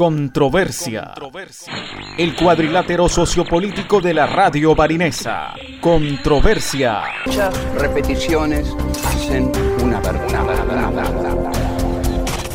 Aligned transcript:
Controversia. 0.00 1.12
El 2.16 2.34
cuadrilátero 2.34 3.06
sociopolítico 3.06 4.00
de 4.00 4.14
la 4.14 4.26
radio 4.26 4.74
barinesa. 4.74 5.52
Controversia. 5.78 7.02
Muchas 7.26 7.74
repeticiones 7.74 8.74
hacen 9.04 9.52
una 9.84 10.00
verdad 10.00 11.29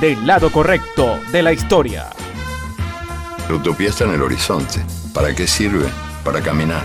del 0.00 0.26
lado 0.26 0.50
correcto 0.52 1.20
de 1.32 1.42
la 1.42 1.52
historia. 1.52 2.10
La 3.48 3.54
utopía 3.56 3.88
está 3.88 4.04
en 4.04 4.14
el 4.14 4.22
horizonte. 4.22 4.84
¿Para 5.12 5.34
qué 5.34 5.46
sirve? 5.46 5.86
Para 6.24 6.40
caminar. 6.40 6.84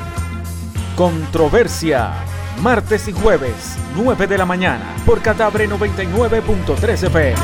Controversia. 0.95 2.13
Martes 2.61 3.07
y 3.07 3.11
jueves, 3.11 3.75
9 3.95 4.27
de 4.27 4.37
la 4.37 4.45
mañana, 4.45 4.95
por 5.05 5.21
Catabre 5.21 5.69
99.3 5.69 7.03
FM. 7.07 7.35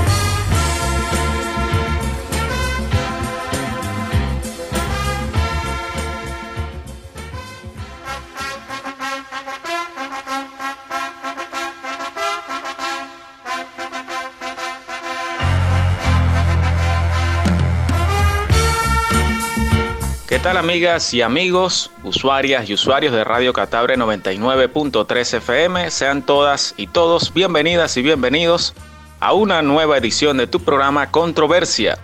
¿Qué 20.32 20.40
tal 20.40 20.56
amigas 20.56 21.14
y 21.14 21.22
amigos, 21.22 21.92
usuarias 22.06 22.70
y 22.70 22.74
usuarios 22.74 23.12
de 23.12 23.26
Radio 23.26 23.52
Catabre 23.52 23.98
99.3 23.98 25.34
FM? 25.40 25.92
Sean 25.92 26.26
todas 26.26 26.74
y 26.78 26.88
todos 26.88 27.34
bienvenidas 27.34 27.98
y 27.98 28.02
bienvenidos 28.02 28.74
a 29.20 29.34
una 29.34 29.62
nueva 29.62 29.98
edición 29.98 30.38
de 30.38 30.48
tu 30.48 30.62
programa 30.62 31.12
Controversia, 31.12 32.00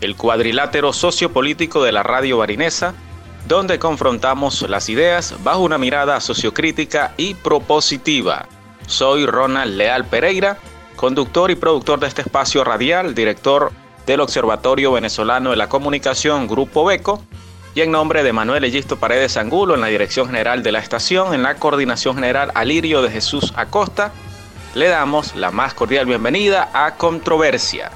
el 0.00 0.14
cuadrilátero 0.14 0.92
sociopolítico 0.92 1.82
de 1.82 1.90
la 1.90 2.04
radio 2.04 2.38
barinesa, 2.38 2.94
donde 3.48 3.80
confrontamos 3.80 4.62
las 4.70 4.88
ideas 4.88 5.34
bajo 5.42 5.62
una 5.62 5.76
mirada 5.76 6.20
sociocrítica 6.20 7.12
y 7.16 7.34
propositiva. 7.34 8.46
Soy 8.86 9.26
Ronald 9.26 9.74
Leal 9.74 10.04
Pereira, 10.04 10.58
conductor 10.94 11.50
y 11.50 11.56
productor 11.56 11.98
de 11.98 12.06
este 12.06 12.22
espacio 12.22 12.62
radial, 12.62 13.16
director 13.16 13.72
del 14.06 14.20
Observatorio 14.20 14.92
Venezolano 14.92 15.50
de 15.50 15.56
la 15.56 15.68
Comunicación 15.68 16.46
Grupo 16.46 16.84
Beco, 16.84 17.20
y 17.74 17.80
en 17.80 17.90
nombre 17.90 18.22
de 18.22 18.32
Manuel 18.32 18.64
Egisto 18.64 18.98
Paredes 18.98 19.36
Angulo 19.36 19.74
en 19.74 19.80
la 19.80 19.88
dirección 19.88 20.26
general 20.26 20.62
de 20.62 20.70
la 20.70 20.78
estación, 20.78 21.34
en 21.34 21.42
la 21.42 21.56
coordinación 21.56 22.14
general 22.14 22.52
Alirio 22.54 23.02
de 23.02 23.10
Jesús 23.10 23.52
Acosta, 23.56 24.12
le 24.74 24.88
damos 24.88 25.34
la 25.34 25.50
más 25.50 25.74
cordial 25.74 26.06
bienvenida 26.06 26.70
a 26.72 26.94
Controversia. 26.94 27.90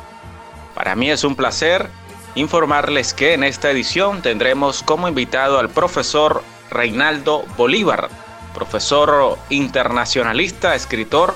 Para 0.75 0.97
mí 0.97 1.11
es 1.11 1.23
un 1.23 1.37
placer 1.37 1.89
informarles 2.35 3.15
que 3.15 3.35
en 3.35 3.45
esta 3.45 3.71
edición 3.71 4.21
tendremos 4.21 4.83
como 4.83 5.09
invitado 5.09 5.59
al 5.59 5.69
profesor 5.69 6.43
Reinaldo 6.71 7.45
Bolívar, 7.57 8.09
profesor 8.55 9.39
internacionalista, 9.49 10.75
escritor, 10.75 11.35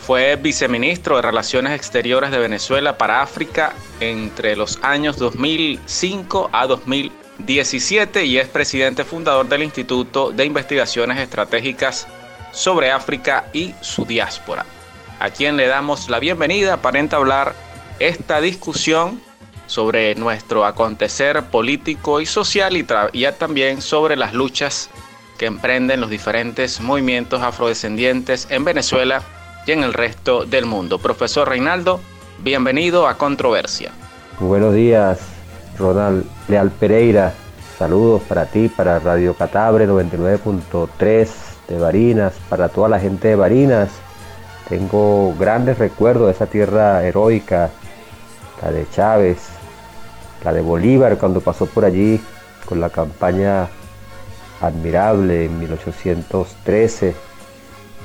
fue 0.00 0.36
viceministro 0.36 1.16
de 1.16 1.22
Relaciones 1.22 1.72
Exteriores 1.74 2.30
de 2.30 2.38
Venezuela 2.38 2.98
para 2.98 3.20
África 3.20 3.74
entre 4.00 4.56
los 4.56 4.78
años 4.82 5.16
2005 5.18 6.50
a 6.52 6.66
2000 6.66 7.12
17 7.38 8.24
y 8.24 8.38
es 8.38 8.48
presidente 8.48 9.04
fundador 9.04 9.48
del 9.48 9.62
Instituto 9.62 10.30
de 10.32 10.44
Investigaciones 10.44 11.18
Estratégicas 11.18 12.06
sobre 12.52 12.90
África 12.90 13.46
y 13.52 13.74
su 13.80 14.04
diáspora, 14.04 14.66
a 15.20 15.30
quien 15.30 15.56
le 15.56 15.66
damos 15.66 16.08
la 16.08 16.18
bienvenida 16.18 16.78
para 16.78 16.98
entablar 16.98 17.54
esta 17.98 18.40
discusión 18.40 19.20
sobre 19.66 20.14
nuestro 20.14 20.64
acontecer 20.64 21.44
político 21.44 22.20
y 22.20 22.26
social 22.26 22.76
y, 22.76 22.86
y 23.12 23.26
también 23.38 23.82
sobre 23.82 24.16
las 24.16 24.32
luchas 24.32 24.90
que 25.38 25.46
emprenden 25.46 26.00
los 26.00 26.10
diferentes 26.10 26.80
movimientos 26.80 27.42
afrodescendientes 27.42 28.48
en 28.50 28.64
Venezuela 28.64 29.22
y 29.66 29.72
en 29.72 29.84
el 29.84 29.92
resto 29.92 30.44
del 30.44 30.66
mundo. 30.66 30.98
Profesor 30.98 31.48
Reinaldo, 31.48 32.00
bienvenido 32.42 33.06
a 33.06 33.16
Controversia. 33.16 33.92
buenos 34.40 34.74
días, 34.74 35.20
Ronald 35.78 36.24
Leal 36.48 36.70
Pereira. 36.70 37.32
Saludos 37.78 38.22
para 38.22 38.46
ti, 38.46 38.68
para 38.68 38.98
Radio 38.98 39.34
Catabre 39.34 39.88
99.3 39.88 41.28
de 41.68 41.78
Barinas, 41.78 42.34
para 42.48 42.68
toda 42.68 42.88
la 42.88 42.98
gente 42.98 43.28
de 43.28 43.36
Barinas. 43.36 43.90
Tengo 44.68 45.34
grandes 45.38 45.78
recuerdos 45.78 46.26
de 46.26 46.32
esa 46.32 46.46
tierra 46.46 47.04
heroica, 47.04 47.70
la 48.62 48.72
de 48.72 48.86
Chávez, 48.90 49.38
la 50.44 50.52
de 50.52 50.60
Bolívar 50.60 51.16
cuando 51.16 51.40
pasó 51.40 51.66
por 51.66 51.84
allí 51.84 52.20
con 52.66 52.80
la 52.80 52.90
campaña 52.90 53.68
admirable 54.60 55.44
en 55.44 55.58
1813. 55.60 57.14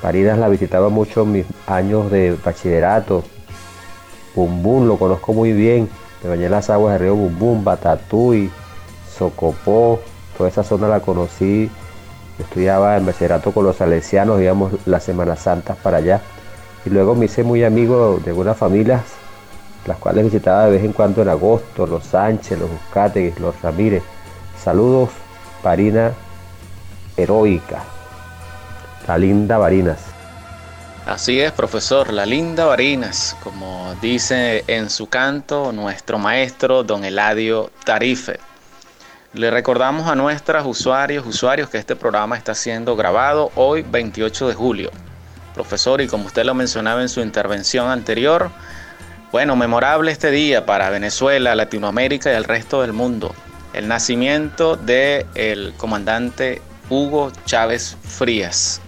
Barinas 0.02 0.38
la 0.38 0.48
visitaba 0.48 0.88
mucho 0.88 1.22
en 1.22 1.32
mis 1.32 1.46
años 1.66 2.10
de 2.10 2.36
bachillerato. 2.44 3.24
Bumbum 4.34 4.86
lo 4.86 4.96
conozco 4.96 5.32
muy 5.32 5.52
bien 5.52 5.88
me 6.24 6.30
bañé 6.30 6.48
las 6.48 6.70
aguas 6.70 6.94
del 6.94 7.02
río 7.02 7.16
Bumbum, 7.16 7.62
Batatuy, 7.62 8.50
Socopó, 9.14 10.00
toda 10.36 10.48
esa 10.48 10.64
zona 10.64 10.88
la 10.88 11.00
conocí. 11.00 11.70
Estudiaba 12.38 12.96
en 12.96 13.04
bachillerato 13.04 13.52
con 13.52 13.64
los 13.64 13.76
salesianos, 13.76 14.40
íbamos 14.40 14.72
las 14.86 15.04
Semanas 15.04 15.40
Santas 15.40 15.76
para 15.76 15.98
allá. 15.98 16.22
Y 16.86 16.90
luego 16.90 17.14
me 17.14 17.26
hice 17.26 17.44
muy 17.44 17.62
amigo 17.62 18.18
de 18.24 18.30
algunas 18.30 18.56
familias, 18.56 19.02
las 19.86 19.98
cuales 19.98 20.24
visitaba 20.24 20.64
de 20.64 20.72
vez 20.72 20.84
en 20.84 20.94
cuando 20.94 21.20
en 21.20 21.28
agosto, 21.28 21.86
los 21.86 22.04
Sánchez, 22.04 22.58
los 22.58 22.70
Buscateguis, 22.70 23.38
los 23.38 23.60
Ramírez. 23.60 24.02
Saludos, 24.58 25.10
Varina 25.62 26.12
heroica, 27.18 27.84
la 29.06 29.18
linda 29.18 29.58
Varinas. 29.58 30.13
Así 31.06 31.38
es, 31.38 31.52
profesor, 31.52 32.14
la 32.14 32.24
linda 32.24 32.64
Barinas, 32.64 33.36
como 33.42 33.94
dice 34.00 34.64
en 34.68 34.88
su 34.88 35.06
canto 35.06 35.70
nuestro 35.70 36.18
maestro 36.18 36.82
don 36.82 37.04
Eladio 37.04 37.70
Tarife. 37.84 38.40
Le 39.34 39.50
recordamos 39.50 40.08
a 40.08 40.14
nuestras 40.14 40.64
usuarios, 40.64 41.26
usuarios 41.26 41.68
que 41.68 41.76
este 41.76 41.94
programa 41.94 42.38
está 42.38 42.54
siendo 42.54 42.96
grabado 42.96 43.52
hoy 43.54 43.82
28 43.82 44.48
de 44.48 44.54
julio. 44.54 44.90
Profesor, 45.52 46.00
y 46.00 46.06
como 46.06 46.24
usted 46.24 46.44
lo 46.46 46.54
mencionaba 46.54 47.02
en 47.02 47.10
su 47.10 47.20
intervención 47.20 47.90
anterior, 47.90 48.50
bueno, 49.30 49.56
memorable 49.56 50.10
este 50.10 50.30
día 50.30 50.64
para 50.64 50.88
Venezuela, 50.88 51.54
Latinoamérica 51.54 52.32
y 52.32 52.36
el 52.36 52.44
resto 52.44 52.80
del 52.80 52.94
mundo. 52.94 53.34
El 53.74 53.88
nacimiento 53.88 54.76
del 54.76 55.26
el 55.34 55.74
comandante 55.76 56.62
Hugo 56.88 57.30
Chávez 57.44 57.98
Frías. 58.04 58.80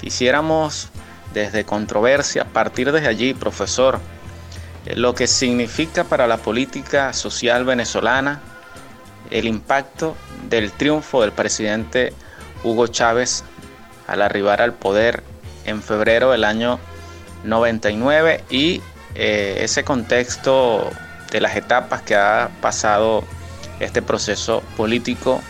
Quisiéramos 0.00 0.90
desde 1.34 1.64
controversia, 1.64 2.44
partir 2.44 2.92
de 2.92 3.06
allí, 3.06 3.34
profesor, 3.34 4.00
eh, 4.86 4.94
lo 4.96 5.14
que 5.14 5.26
significa 5.26 6.04
para 6.04 6.26
la 6.26 6.38
política 6.38 7.12
social 7.12 7.64
venezolana 7.64 8.40
el 9.30 9.46
impacto 9.46 10.16
del 10.48 10.70
triunfo 10.72 11.22
del 11.22 11.32
presidente 11.32 12.12
Hugo 12.62 12.86
Chávez 12.86 13.44
al 14.06 14.22
arribar 14.22 14.62
al 14.62 14.74
poder 14.74 15.22
en 15.64 15.82
febrero 15.82 16.30
del 16.30 16.44
año 16.44 16.78
99 17.44 18.44
y 18.50 18.80
eh, 19.14 19.58
ese 19.60 19.82
contexto 19.82 20.90
de 21.30 21.40
las 21.40 21.56
etapas 21.56 22.02
que 22.02 22.14
ha 22.14 22.50
pasado 22.60 23.24
este 23.80 24.02
proceso 24.02 24.62
político 24.76 25.40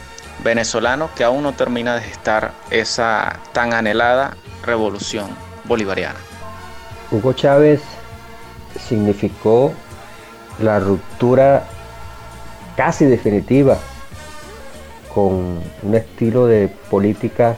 venezolano 0.43 1.11
que 1.15 1.25
aún 1.25 1.43
no 1.43 1.53
termina 1.53 1.97
de 1.97 2.03
gestar 2.03 2.53
esa 2.71 3.41
tan 3.53 3.75
anhelada 3.75 4.37
revolución 4.65 5.44
bolivariana. 5.65 6.19
Hugo 7.11 7.33
Chávez 7.33 7.81
significó 8.79 9.73
la 10.61 10.79
ruptura 10.81 11.65
casi 12.77 13.05
definitiva 13.05 13.79
con 15.15 15.61
un 15.83 15.95
estilo 15.95 16.47
de 16.47 16.69
política 16.91 17.57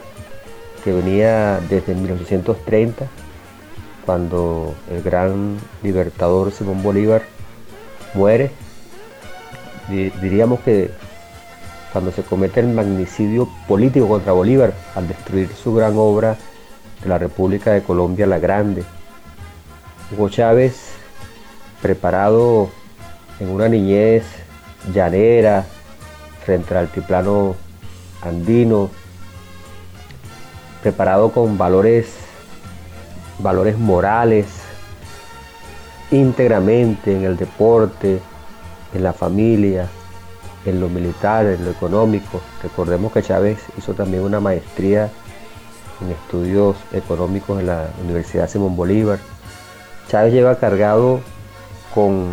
que 0.83 0.91
venía 0.91 1.59
desde 1.69 1.95
1830, 1.95 3.07
cuando 4.05 4.75
el 4.91 5.01
gran 5.01 5.57
libertador 5.83 6.51
Simón 6.51 6.83
Bolívar 6.83 7.23
muere. 8.13 8.51
Diríamos 9.89 10.59
que 10.61 10.91
cuando 11.91 12.11
se 12.11 12.21
comete 12.21 12.59
el 12.59 12.67
magnicidio 12.67 13.49
político 13.67 14.07
contra 14.07 14.33
Bolívar 14.33 14.73
al 14.95 15.07
destruir 15.07 15.49
su 15.49 15.73
gran 15.73 15.93
obra 15.97 16.37
de 17.01 17.09
la 17.09 17.17
República 17.17 17.71
de 17.71 17.83
Colombia 17.83 18.25
la 18.27 18.39
Grande. 18.39 18.83
Hugo 20.11 20.29
Chávez, 20.29 20.91
preparado 21.81 22.69
en 23.39 23.49
una 23.49 23.67
niñez 23.67 24.23
llanera, 24.93 25.65
frente 26.45 26.73
al 26.73 26.85
altiplano 26.85 27.55
andino, 28.21 28.89
preparado 30.81 31.31
con 31.31 31.57
valores, 31.57 32.13
valores 33.39 33.77
morales, 33.77 34.45
íntegramente 36.11 37.15
en 37.15 37.23
el 37.23 37.35
deporte, 37.35 38.19
en 38.93 39.03
la 39.03 39.13
familia, 39.13 39.87
en 40.65 40.79
lo 40.79 40.89
militar, 40.89 41.45
en 41.45 41.65
lo 41.65 41.71
económico. 41.71 42.41
Recordemos 42.63 43.11
que 43.11 43.21
Chávez 43.21 43.59
hizo 43.77 43.93
también 43.93 44.23
una 44.23 44.39
maestría 44.39 45.09
en 46.01 46.11
estudios 46.11 46.75
económicos 46.93 47.59
en 47.59 47.67
la 47.67 47.89
Universidad 48.03 48.49
Simón 48.49 48.75
Bolívar. 48.75 49.19
Chávez 50.07 50.33
lleva 50.33 50.55
cargado 50.55 51.19
con 51.93 52.27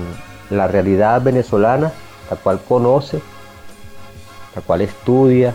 la 0.51 0.69
realidad 0.69 1.23
venezolana, 1.23 1.93
la 2.31 2.37
cual 2.37 2.61
conoce, 2.67 3.21
la 4.55 4.63
cual 4.63 4.83
estudia, 4.83 5.55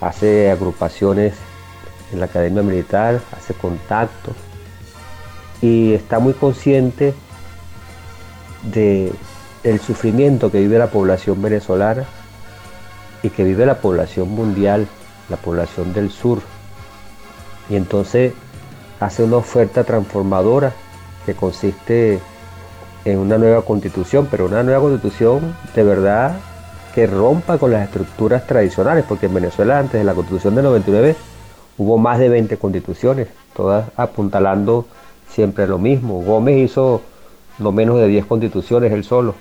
hace 0.00 0.50
agrupaciones 0.50 1.34
en 2.12 2.20
la 2.20 2.26
Academia 2.26 2.62
Militar, 2.62 3.20
hace 3.36 3.54
contactos 3.54 4.34
y 5.60 5.94
está 5.94 6.18
muy 6.18 6.34
consciente 6.34 7.14
de 8.62 9.12
el 9.64 9.80
sufrimiento 9.80 10.50
que 10.50 10.60
vive 10.60 10.78
la 10.78 10.88
población 10.88 11.42
venezolana 11.42 12.04
y 13.22 13.30
que 13.30 13.42
vive 13.42 13.66
la 13.66 13.80
población 13.80 14.28
mundial, 14.28 14.86
la 15.28 15.36
población 15.36 15.92
del 15.92 16.10
sur. 16.10 16.40
Y 17.68 17.76
entonces 17.76 18.32
hace 19.00 19.24
una 19.24 19.36
oferta 19.36 19.84
transformadora 19.84 20.72
que 21.24 21.34
consiste 21.34 22.20
en 23.04 23.18
una 23.18 23.38
nueva 23.38 23.62
constitución, 23.62 24.28
pero 24.30 24.46
una 24.46 24.62
nueva 24.62 24.80
constitución 24.80 25.54
de 25.74 25.84
verdad 25.84 26.36
que 26.94 27.06
rompa 27.06 27.58
con 27.58 27.72
las 27.72 27.84
estructuras 27.84 28.46
tradicionales, 28.46 29.04
porque 29.06 29.26
en 29.26 29.34
Venezuela 29.34 29.78
antes 29.78 30.00
de 30.00 30.04
la 30.04 30.14
constitución 30.14 30.54
del 30.54 30.64
99 30.64 31.16
hubo 31.78 31.98
más 31.98 32.18
de 32.18 32.28
20 32.28 32.56
constituciones, 32.56 33.28
todas 33.54 33.90
apuntalando 33.96 34.86
siempre 35.28 35.66
lo 35.66 35.78
mismo. 35.78 36.22
Gómez 36.22 36.56
hizo 36.58 37.02
no 37.58 37.72
menos 37.72 37.98
de 37.98 38.06
10 38.06 38.26
constituciones 38.26 38.92
él 38.92 39.04
solo 39.04 39.34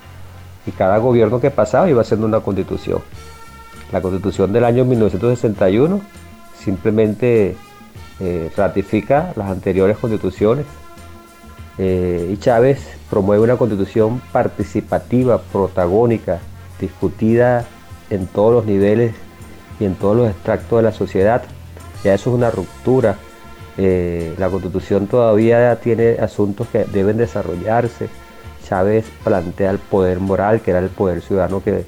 y 0.66 0.72
cada 0.72 0.98
gobierno 0.98 1.39
que 1.39 1.51
pasaba 1.51 1.89
iba 1.89 2.01
haciendo 2.01 2.27
una 2.27 2.39
constitución. 2.42 3.00
La 3.92 4.01
constitución 4.01 4.51
del 4.51 4.66
año 4.66 4.83
1961 4.83 6.01
simplemente 6.60 7.56
eh, 8.21 8.50
ratifica 8.56 9.33
las 9.35 9.50
anteriores 9.50 9.97
constituciones 9.97 10.65
eh, 11.77 12.29
y 12.31 12.38
Chávez 12.38 12.79
promueve 13.09 13.44
una 13.44 13.57
constitución 13.57 14.21
participativa, 14.31 15.41
protagónica, 15.41 16.39
discutida 16.79 17.65
en 18.09 18.25
todos 18.27 18.53
los 18.53 18.65
niveles 18.65 19.13
y 19.81 19.85
en 19.85 19.95
todos 19.95 20.15
los 20.15 20.29
extractos 20.29 20.79
de 20.79 20.83
la 20.83 20.94
sociedad. 20.94 21.44
Ya 22.06 22.13
eso 22.13 22.29
es 22.29 22.35
una 22.38 22.51
ruptura. 22.51 23.17
Eh, 23.77 24.33
la 24.38 24.50
constitución 24.50 25.07
todavía 25.07 25.75
tiene 25.81 26.12
asuntos 26.12 26.67
que 26.69 26.85
deben 26.85 27.17
desarrollarse 27.17 28.07
Chávez 28.65 29.06
plantea 29.25 29.71
el 29.71 29.79
poder 29.79 30.21
moral, 30.21 30.62
que 30.62 30.71
era 30.71 30.79
el 30.79 30.88
poder 30.88 31.21
ciudadano 31.21 31.62
que, 31.62 31.83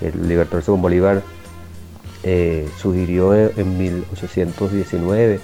el 0.00 0.28
libertador 0.28 0.62
Simón 0.62 0.80
Bolívar 0.80 1.22
sugirió 2.80 3.34
en 3.34 3.78
1819. 3.78 5.40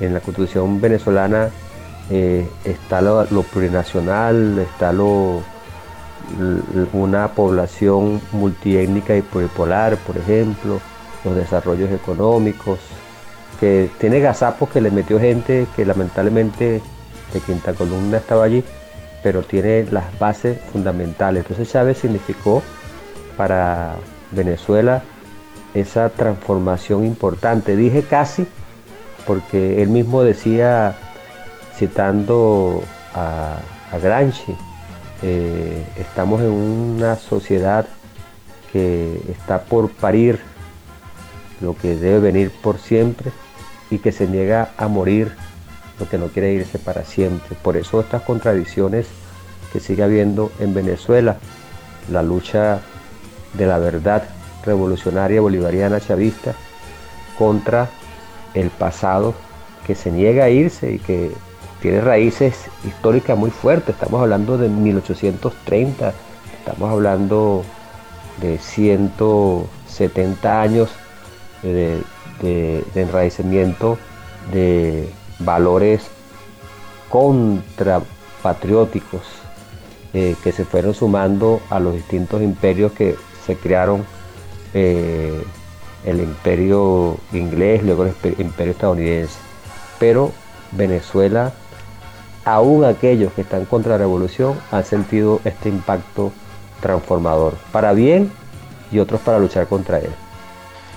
En 0.00 0.14
la 0.14 0.20
constitución 0.20 0.80
venezolana 0.80 1.50
eh, 2.10 2.48
está 2.64 3.00
lo, 3.00 3.26
plurinacional, 3.42 4.58
está 4.58 4.92
lo, 4.92 5.42
una 6.92 7.28
población 7.28 8.20
multiétnica 8.32 9.16
y 9.16 9.22
pluripolar, 9.22 9.96
por 9.98 10.16
ejemplo, 10.18 10.80
los 11.24 11.36
desarrollos 11.36 11.90
económicos, 11.90 12.78
que 13.60 13.88
tiene 13.98 14.20
gazapos 14.20 14.68
que 14.70 14.80
le 14.80 14.90
metió 14.90 15.20
gente 15.20 15.66
que 15.76 15.84
lamentablemente 15.84 16.82
de 17.32 17.40
quinta 17.40 17.72
columna 17.72 18.18
estaba 18.18 18.44
allí, 18.44 18.64
pero 19.22 19.42
tiene 19.42 19.86
las 19.90 20.18
bases 20.18 20.58
fundamentales. 20.72 21.44
Entonces 21.44 21.70
Chávez 21.70 21.98
significó 21.98 22.62
para 23.36 23.94
Venezuela 24.32 25.02
esa 25.74 26.08
transformación 26.10 27.04
importante. 27.04 27.76
Dije 27.76 28.02
casi 28.02 28.46
porque 29.26 29.82
él 29.82 29.88
mismo 29.88 30.22
decía, 30.22 30.96
citando 31.76 32.82
a, 33.14 33.58
Gramsci, 34.02 34.56
eh, 35.22 35.84
estamos 35.98 36.40
en 36.40 36.50
una 36.50 37.16
sociedad 37.16 37.86
que 38.72 39.20
está 39.28 39.62
por 39.64 39.90
parir 39.90 40.40
lo 41.60 41.76
que 41.76 41.94
debe 41.94 42.20
venir 42.20 42.50
por 42.62 42.78
siempre 42.78 43.30
y 43.90 43.98
que 43.98 44.12
se 44.12 44.26
niega 44.26 44.70
a 44.78 44.88
morir 44.88 45.32
que 46.06 46.18
no 46.18 46.28
quiere 46.28 46.52
irse 46.52 46.78
para 46.78 47.04
siempre. 47.04 47.56
Por 47.60 47.76
eso 47.76 48.00
estas 48.00 48.22
contradicciones 48.22 49.06
que 49.72 49.80
sigue 49.80 50.02
habiendo 50.02 50.52
en 50.58 50.74
Venezuela, 50.74 51.36
la 52.10 52.22
lucha 52.22 52.80
de 53.54 53.66
la 53.66 53.78
verdad 53.78 54.24
revolucionaria 54.64 55.40
bolivariana 55.40 56.00
chavista 56.00 56.54
contra 57.38 57.88
el 58.54 58.70
pasado 58.70 59.34
que 59.86 59.94
se 59.94 60.10
niega 60.10 60.44
a 60.44 60.50
irse 60.50 60.92
y 60.92 60.98
que 60.98 61.32
tiene 61.80 62.00
raíces 62.00 62.66
históricas 62.84 63.36
muy 63.36 63.50
fuertes. 63.50 63.94
Estamos 63.94 64.22
hablando 64.22 64.56
de 64.58 64.68
1830, 64.68 66.12
estamos 66.58 66.90
hablando 66.90 67.64
de 68.40 68.58
170 68.58 70.62
años 70.62 70.90
de, 71.62 72.00
de, 72.40 72.84
de 72.94 73.02
enraizamiento 73.02 73.98
de 74.52 75.08
valores 75.40 76.06
contrapatrióticos 77.08 79.42
eh, 80.14 80.36
que 80.42 80.52
se 80.52 80.64
fueron 80.64 80.94
sumando 80.94 81.60
a 81.70 81.80
los 81.80 81.94
distintos 81.94 82.42
imperios 82.42 82.92
que 82.92 83.16
se 83.46 83.56
crearon, 83.56 84.04
eh, 84.74 85.42
el 86.04 86.20
imperio 86.20 87.18
inglés, 87.32 87.82
luego 87.82 88.04
el 88.04 88.14
imperio 88.38 88.72
estadounidense. 88.72 89.38
Pero 89.98 90.32
Venezuela, 90.72 91.52
aún 92.44 92.84
aquellos 92.84 93.32
que 93.32 93.42
están 93.42 93.64
contra 93.66 93.92
la 93.92 93.98
revolución, 93.98 94.58
han 94.70 94.84
sentido 94.84 95.40
este 95.44 95.68
impacto 95.68 96.32
transformador, 96.80 97.54
para 97.70 97.92
bien 97.92 98.32
y 98.90 98.98
otros 98.98 99.20
para 99.20 99.38
luchar 99.38 99.68
contra 99.68 99.98
él. 99.98 100.10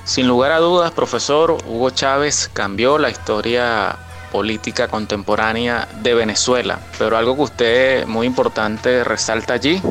Sin 0.03 0.27
lugar 0.27 0.51
a 0.51 0.59
dudas, 0.59 0.91
profesor, 0.91 1.57
Hugo 1.67 1.89
Chávez 1.89 2.50
cambió 2.53 2.97
la 2.97 3.09
historia 3.09 3.97
política 4.31 4.88
contemporánea 4.88 5.88
de 6.01 6.13
Venezuela. 6.13 6.79
Pero 7.00 7.17
algo 7.17 7.35
que 7.35 7.41
usted 7.41 8.05
muy 8.05 8.27
importante 8.27 9.03
resalta 9.03 9.53
allí, 9.53 9.81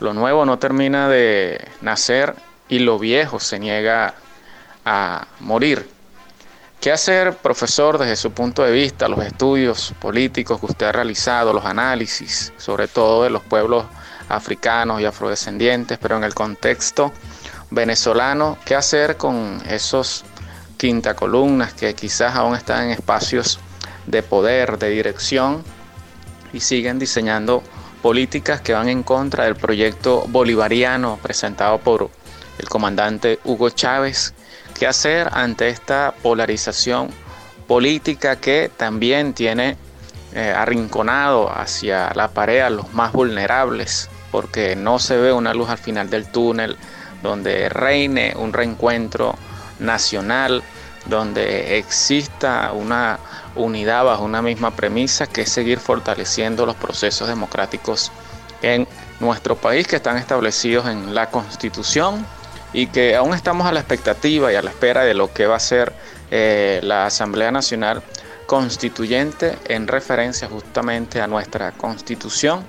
lo 0.00 0.12
nuevo 0.12 0.44
no 0.44 0.58
termina 0.58 1.08
de 1.08 1.66
nacer 1.80 2.34
y 2.68 2.80
lo 2.80 2.98
viejo 2.98 3.40
se 3.40 3.58
niega 3.58 4.14
a 4.84 5.26
morir. 5.40 5.88
¿Qué 6.80 6.92
hacer, 6.92 7.34
profesor, 7.36 7.98
desde 7.98 8.16
su 8.16 8.32
punto 8.32 8.62
de 8.62 8.72
vista, 8.72 9.08
los 9.08 9.24
estudios 9.24 9.94
políticos 10.00 10.60
que 10.60 10.66
usted 10.66 10.86
ha 10.86 10.92
realizado, 10.92 11.52
los 11.52 11.64
análisis, 11.64 12.52
sobre 12.58 12.88
todo 12.88 13.22
de 13.22 13.30
los 13.30 13.42
pueblos 13.42 13.86
africanos 14.28 15.00
y 15.00 15.06
afrodescendientes, 15.06 15.98
pero 15.98 16.16
en 16.16 16.24
el 16.24 16.34
contexto 16.34 17.12
venezolano, 17.70 18.58
qué 18.64 18.74
hacer 18.74 19.16
con 19.16 19.62
esos 19.68 20.24
quinta 20.76 21.14
columnas 21.14 21.72
que 21.72 21.94
quizás 21.94 22.34
aún 22.34 22.54
están 22.54 22.84
en 22.84 22.90
espacios 22.90 23.58
de 24.06 24.22
poder, 24.22 24.78
de 24.78 24.90
dirección 24.90 25.64
y 26.52 26.60
siguen 26.60 26.98
diseñando 26.98 27.62
políticas 28.02 28.60
que 28.60 28.74
van 28.74 28.88
en 28.88 29.02
contra 29.02 29.44
del 29.44 29.56
proyecto 29.56 30.26
bolivariano 30.28 31.18
presentado 31.22 31.78
por 31.78 32.10
el 32.58 32.68
comandante 32.68 33.38
Hugo 33.44 33.70
Chávez. 33.70 34.34
¿Qué 34.74 34.88
hacer 34.88 35.28
ante 35.32 35.68
esta 35.68 36.14
polarización 36.22 37.08
política 37.68 38.36
que 38.36 38.70
también 38.76 39.32
tiene 39.32 39.76
eh, 40.32 40.52
arrinconado 40.54 41.48
hacia 41.50 42.12
la 42.14 42.28
pared 42.28 42.60
a 42.60 42.70
los 42.70 42.92
más 42.92 43.12
vulnerables? 43.12 44.10
Porque 44.32 44.74
no 44.74 44.98
se 44.98 45.16
ve 45.16 45.32
una 45.32 45.54
luz 45.54 45.70
al 45.70 45.78
final 45.78 46.10
del 46.10 46.30
túnel 46.30 46.76
donde 47.22 47.68
reine 47.68 48.34
un 48.36 48.52
reencuentro 48.52 49.36
nacional 49.78 50.62
donde 51.06 51.78
exista 51.78 52.72
una 52.72 53.18
unidad 53.54 54.04
bajo 54.04 54.24
una 54.24 54.42
misma 54.42 54.72
premisa 54.72 55.26
que 55.26 55.42
es 55.42 55.50
seguir 55.50 55.78
fortaleciendo 55.78 56.66
los 56.66 56.76
procesos 56.76 57.28
democráticos 57.28 58.10
en 58.62 58.88
nuestro 59.20 59.56
país 59.56 59.86
que 59.86 59.96
están 59.96 60.16
establecidos 60.16 60.88
en 60.88 61.14
la 61.14 61.30
Constitución 61.30 62.26
y 62.74 62.88
que 62.88 63.16
aún 63.16 63.32
estamos 63.32 63.66
a 63.66 63.72
la 63.72 63.80
expectativa 63.80 64.52
y 64.52 64.56
a 64.56 64.62
la 64.62 64.70
espera 64.70 65.04
de 65.04 65.14
lo 65.14 65.32
que 65.32 65.46
va 65.46 65.56
a 65.56 65.60
ser 65.60 65.92
eh, 66.30 66.80
la 66.82 67.06
Asamblea 67.06 67.50
Nacional 67.50 68.02
Constituyente 68.46 69.56
en 69.66 69.88
referencia 69.88 70.48
justamente 70.48 71.22
a 71.22 71.26
nuestra 71.26 71.72
constitución 71.72 72.64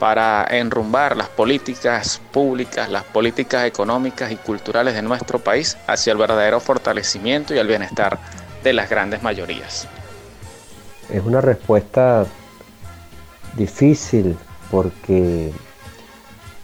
para 0.00 0.46
enrumbar 0.50 1.16
las 1.16 1.28
políticas 1.28 2.20
públicas, 2.32 2.88
las 2.88 3.04
políticas 3.04 3.66
económicas 3.66 4.32
y 4.32 4.36
culturales 4.36 4.94
de 4.94 5.02
nuestro 5.02 5.38
país 5.38 5.76
hacia 5.86 6.12
el 6.12 6.18
verdadero 6.18 6.58
fortalecimiento 6.58 7.54
y 7.54 7.58
el 7.58 7.68
bienestar 7.68 8.18
de 8.64 8.72
las 8.72 8.88
grandes 8.88 9.22
mayorías. 9.22 9.86
Es 11.10 11.22
una 11.22 11.42
respuesta 11.42 12.24
difícil 13.56 14.36
porque 14.70 15.52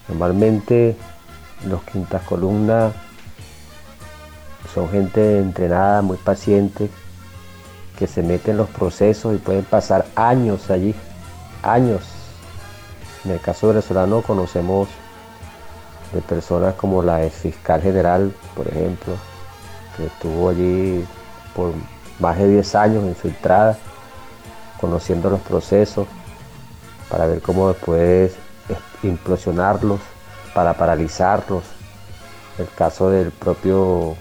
normalmente 0.09 0.97
los 1.69 1.83
quintas 1.85 2.23
columnas 2.23 2.95
son 4.75 4.89
gente 4.91 5.39
entrenada, 5.39 6.03
muy 6.03 6.17
paciente, 6.19 6.91
que 7.99 8.07
se 8.07 8.23
mete 8.23 8.51
en 8.51 8.59
los 8.59 8.69
procesos 8.69 9.35
y 9.35 9.39
pueden 9.39 9.65
pasar 9.65 10.07
años 10.15 10.71
allí, 10.71 10.95
años. 11.63 12.03
En 13.25 13.31
el 13.33 13.41
caso 13.41 13.69
venezolano 13.69 14.23
conocemos 14.23 14.89
de 16.13 16.21
personas 16.21 16.75
como 16.75 17.03
la 17.03 17.25
ex 17.25 17.35
fiscal 17.37 17.81
general, 17.81 18.33
por 18.55 18.69
ejemplo, 18.69 19.15
que 19.97 20.07
estuvo 20.07 20.51
allí 20.51 21.05
por 21.55 21.73
más 22.21 22.39
de 22.39 22.49
10 22.49 22.75
años 22.75 23.05
infiltrada, 23.05 23.79
conociendo 24.81 25.31
los 25.31 25.41
procesos, 25.41 26.07
para 27.09 27.27
ver 27.27 27.41
cómo 27.41 27.69
después 27.69 28.35
implosionarlos, 29.03 30.01
para 30.57 30.73
paralizarlos. 30.73 31.65
El 32.59 32.67
caso 32.75 33.11
del 33.11 33.31
propio 33.31 34.17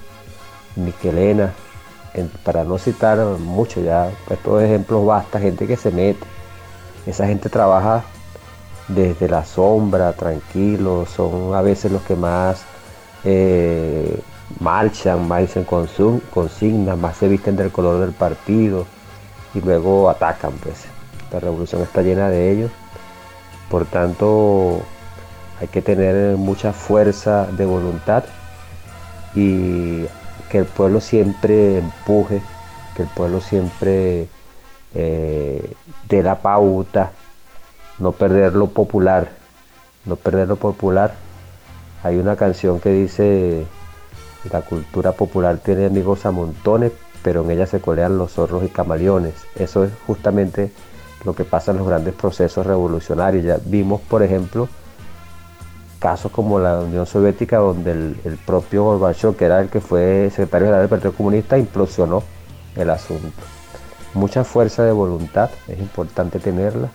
Miquelena, 0.76 1.54
para 2.44 2.66
no 2.66 2.78
citar 2.78 3.18
mucho 3.40 3.80
ya, 3.80 4.12
estos 4.30 4.62
ejemplos 4.62 5.06
basta, 5.06 5.40
gente 5.40 5.66
que 5.66 5.78
se 5.78 5.92
mete. 5.92 6.28
Esa 7.06 7.26
gente 7.26 7.48
trabaja 7.48 8.04
desde 8.90 9.30
la 9.30 9.46
sombra, 9.46 10.12
tranquilo, 10.12 11.06
son 11.06 11.56
a 11.56 11.62
veces 11.62 11.94
los 11.94 12.02
que 12.02 12.18
más 12.18 12.66
eh, 13.24 14.20
marchan, 14.60 15.26
más 15.30 15.40
dicen 15.40 15.64
consignas, 15.64 16.98
más 16.98 17.16
se 17.16 17.30
visten 17.30 17.56
del 17.56 17.72
color 17.72 18.02
del 18.02 18.12
partido 18.12 18.86
y 19.54 19.62
luego 19.62 20.10
atacan. 20.10 20.52
Pues. 20.62 20.84
La 21.32 21.40
revolución 21.40 21.82
está 21.82 22.02
llena 22.02 22.28
de 22.28 22.52
ellos. 22.52 22.72
Por 23.70 23.86
tanto, 23.86 24.82
hay 25.60 25.68
que 25.68 25.82
tener 25.82 26.38
mucha 26.38 26.74
fuerza 26.74 27.48
de 27.52 27.66
voluntad 27.66 28.24
y 29.34 30.06
que 30.50 30.60
el 30.60 30.66
pueblo 30.66 31.02
siempre 31.02 31.80
empuje, 31.80 32.42
que 32.96 33.04
el 33.04 33.10
pueblo 33.10 33.42
siempre 33.42 34.28
eh, 34.94 35.74
dé 36.08 36.24
la 36.24 36.42
pauta, 36.42 37.12
no 38.00 38.12
perder 38.12 38.54
lo 38.54 38.68
popular, 38.68 39.30
no 40.06 40.16
perder 40.16 40.48
lo 40.48 40.58
popular. 40.58 41.14
Hay 42.04 42.18
una 42.18 42.36
canción 42.36 42.80
que 42.80 42.92
dice, 42.92 43.66
la 44.52 44.62
cultura 44.62 45.14
popular 45.14 45.58
tiene 45.58 45.86
amigos 45.86 46.26
a 46.26 46.32
montones, 46.32 46.92
pero 47.24 47.44
en 47.44 47.52
ella 47.52 47.66
se 47.66 47.80
colean 47.80 48.18
los 48.18 48.34
zorros 48.34 48.64
y 48.64 48.68
camaleones. 48.68 49.34
Eso 49.56 49.84
es 49.84 49.92
justamente 50.06 50.72
lo 51.24 51.34
que 51.34 51.44
pasa 51.44 51.72
en 51.72 51.78
los 51.78 51.88
grandes 51.88 52.14
procesos 52.14 52.66
revolucionarios. 52.66 53.44
Ya 53.44 53.58
vimos, 53.66 54.02
por 54.02 54.22
ejemplo, 54.22 54.70
casos 56.06 56.32
como 56.32 56.60
la 56.60 56.82
Unión 56.82 57.08
Soviética, 57.08 57.58
donde 57.58 57.92
el, 57.92 58.40
propio 58.46 58.84
Gorbachev, 58.84 59.36
que 59.36 59.46
era 59.46 59.60
el 59.60 59.70
que 59.70 59.82
fue 59.82 60.30
secretario 60.30 60.68
general 60.68 60.82
del 60.82 60.90
Partido 60.90 61.14
Comunista, 61.14 61.58
implosionó 61.58 62.22
el 62.76 62.92
asunto. 62.92 63.42
Mucha 64.14 64.44
fuerza 64.44 64.84
de 64.84 64.92
voluntad, 64.92 65.50
es 65.68 65.80
importante 65.80 66.38
tenerla, 66.38 66.92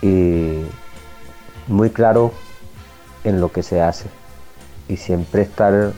y 0.00 0.62
muy 1.66 1.90
claro 1.90 2.32
en 3.22 3.38
lo 3.38 3.52
que 3.52 3.62
se 3.62 3.82
hace, 3.82 4.06
y 4.88 4.96
siempre 4.96 5.42
estar 5.42 5.92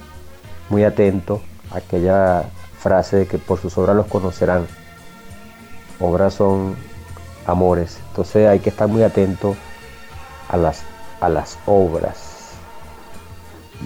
muy 0.71 0.83
atento 0.83 1.41
a 1.71 1.79
aquella 1.79 2.47
frase 2.81 3.19
de 3.19 3.27
que 3.29 3.39
por 3.39 3.61
sus 3.61 3.79
obras 3.79 3.95
los 3.95 4.07
conocerán. 4.07 4.67
Obras 6.01 6.35
son 6.35 6.75
amores, 7.47 8.01
entonces 8.09 8.49
hay 8.49 8.59
que 8.59 8.71
estar 8.71 8.89
muy 8.89 9.05
atento 9.05 9.55
a 10.49 10.57
las 10.57 10.83
a 11.21 11.29
las 11.29 11.59
obras 11.67 12.53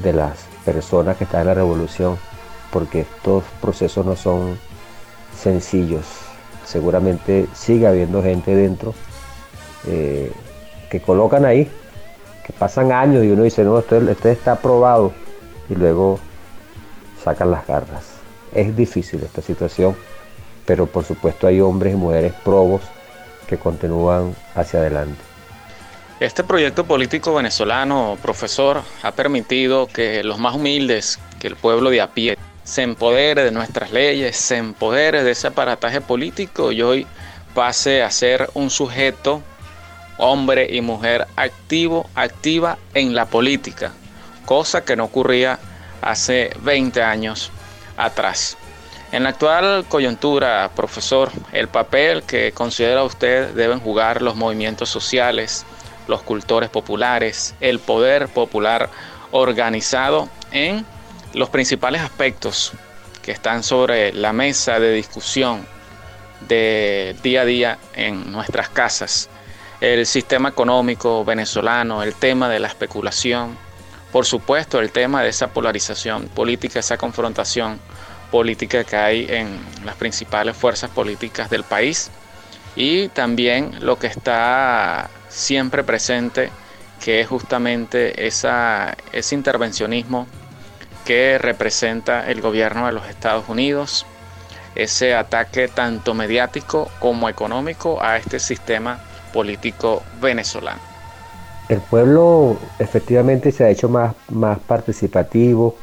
de 0.03 0.13
las 0.13 0.39
personas 0.65 1.17
que 1.17 1.25
están 1.25 1.43
en 1.43 1.47
la 1.49 1.55
revolución, 1.55 2.19
porque 2.71 3.01
estos 3.01 3.45
procesos 3.61 4.07
no 4.07 4.17
son 4.17 4.59
sencillos. 5.39 6.05
Seguramente 6.65 7.47
sigue 7.55 7.87
habiendo 7.87 8.23
gente 8.23 8.55
dentro 8.55 8.95
eh, 9.87 10.33
que 10.91 11.01
colocan 11.01 11.45
ahí, 11.45 11.71
que 12.47 12.53
pasan 12.53 12.93
años 12.93 13.25
y 13.25 13.31
uno 13.31 13.43
dice, 13.43 13.65
no, 13.65 13.79
este, 13.79 13.99
este 14.11 14.33
está 14.33 14.53
aprobado, 14.53 15.13
y 15.69 15.75
luego 15.75 16.19
sacan 17.23 17.51
las 17.51 17.67
garras. 17.67 18.05
Es 18.55 18.77
difícil 18.77 19.23
esta 19.23 19.43
situación, 19.43 19.97
pero 20.67 20.87
por 20.87 21.05
supuesto 21.05 21.47
hay 21.47 21.61
hombres 21.61 21.95
y 21.95 21.97
mujeres 21.97 22.33
probos 22.45 22.83
que 23.47 23.59
continúan 23.59 24.35
hacia 24.55 24.81
adelante. 24.81 25.32
Este 26.23 26.45
proyecto 26.45 26.85
político 26.85 27.35
venezolano, 27.35 28.17
profesor, 28.23 28.81
ha 29.03 29.11
permitido 29.11 29.89
que 29.89 30.23
los 30.23 30.39
más 30.39 30.55
humildes, 30.55 31.19
que 31.41 31.49
el 31.49 31.57
pueblo 31.57 31.91
de 31.91 32.01
a 32.01 32.15
pie, 32.15 32.39
se 32.63 32.83
empodere 32.83 33.43
de 33.43 33.51
nuestras 33.51 33.91
leyes, 33.91 34.37
se 34.37 34.57
empodere 34.57 35.25
de 35.25 35.33
ese 35.33 35.49
aparataje 35.49 36.01
político 36.01 36.71
y 36.71 36.81
hoy 36.81 37.09
pase 37.55 38.05
a 38.05 38.11
ser 38.13 38.49
un 38.55 38.71
sujeto, 38.71 39.43
hombre 40.17 40.69
y 40.71 40.81
mujer 40.81 41.27
activo, 41.35 42.09
activa 42.15 42.79
en 42.95 43.17
la 43.17 43.27
política, 43.27 43.91
cosa 44.47 44.85
que 44.85 44.95
no 44.95 45.07
ocurría 45.07 45.59
hace 46.03 46.53
20 46.61 47.03
años 47.03 47.51
atrás. 47.97 48.57
En 49.11 49.25
la 49.25 49.31
actual 49.31 49.87
coyuntura, 49.89 50.71
profesor, 50.77 51.33
el 51.51 51.67
papel 51.67 52.23
que 52.23 52.53
considera 52.53 53.03
usted 53.03 53.49
deben 53.55 53.81
jugar 53.81 54.23
los 54.23 54.37
movimientos 54.37 54.89
sociales, 54.89 55.67
los 56.09 56.23
cultores 56.23 56.71
populares, 56.71 57.55
el 57.61 57.79
poder 57.79 58.29
popular 58.29 58.91
organizado 59.31 60.29
en 60.51 60.85
los 61.35 61.49
principales 61.49 62.03
aspectos 62.03 62.73
que 63.23 63.33
están 63.33 63.63
sobre 63.63 64.13
la 64.13 64.33
mesa 64.33 64.79
de 64.81 64.93
discusión 64.93 65.67
de 66.49 67.17
día 67.23 67.43
a 67.43 67.45
día 67.45 67.79
en 67.95 68.33
nuestras 68.33 68.69
casas. 68.69 69.29
El 69.81 70.07
sistema 70.07 70.51
económico 70.51 71.25
venezolano, 71.25 72.03
el 72.03 72.15
tema 72.15 72.49
de 72.49 72.61
la 72.61 72.69
especulación, 72.69 73.57
por 74.13 74.27
supuesto 74.27 74.79
el 74.81 74.93
tema 74.93 75.23
de 75.23 75.31
esa 75.31 75.49
polarización 75.49 76.29
política, 76.29 76.81
esa 76.81 76.99
confrontación 76.99 77.81
política 78.31 78.85
que 78.85 78.97
hay 78.97 79.27
en 79.29 79.59
las 79.85 79.95
principales 79.97 80.57
fuerzas 80.57 80.91
políticas 80.91 81.49
del 81.51 81.65
país 81.65 82.11
y 82.77 83.09
también 83.09 83.77
lo 83.81 83.99
que 83.99 84.07
está 84.07 85.11
siempre 85.33 85.83
presente, 85.83 86.51
que 87.03 87.21
es 87.21 87.27
justamente 87.27 88.27
ese 88.27 89.35
intervencionismo 89.35 90.27
que 91.05 91.39
representa 91.39 92.31
el 92.31 92.41
gobierno 92.41 92.87
de 92.87 92.93
los 92.93 93.09
Estados 93.09 93.49
Unidos, 93.49 94.07
ese 94.75 95.15
ataque 95.15 95.69
tanto 95.69 96.15
mediático 96.15 96.89
como 97.01 97.29
económico 97.29 98.01
a 98.01 98.19
este 98.19 98.39
sistema 98.39 99.01
político 99.33 100.03
venezolano. 100.21 100.81
El 101.69 101.81
pueblo 101.81 102.59
efectivamente 102.79 103.51
se 103.51 103.65
ha 103.65 103.71
hecho 103.71 103.89
más, 103.89 104.15
más 104.29 104.59
participativo, 104.59 105.77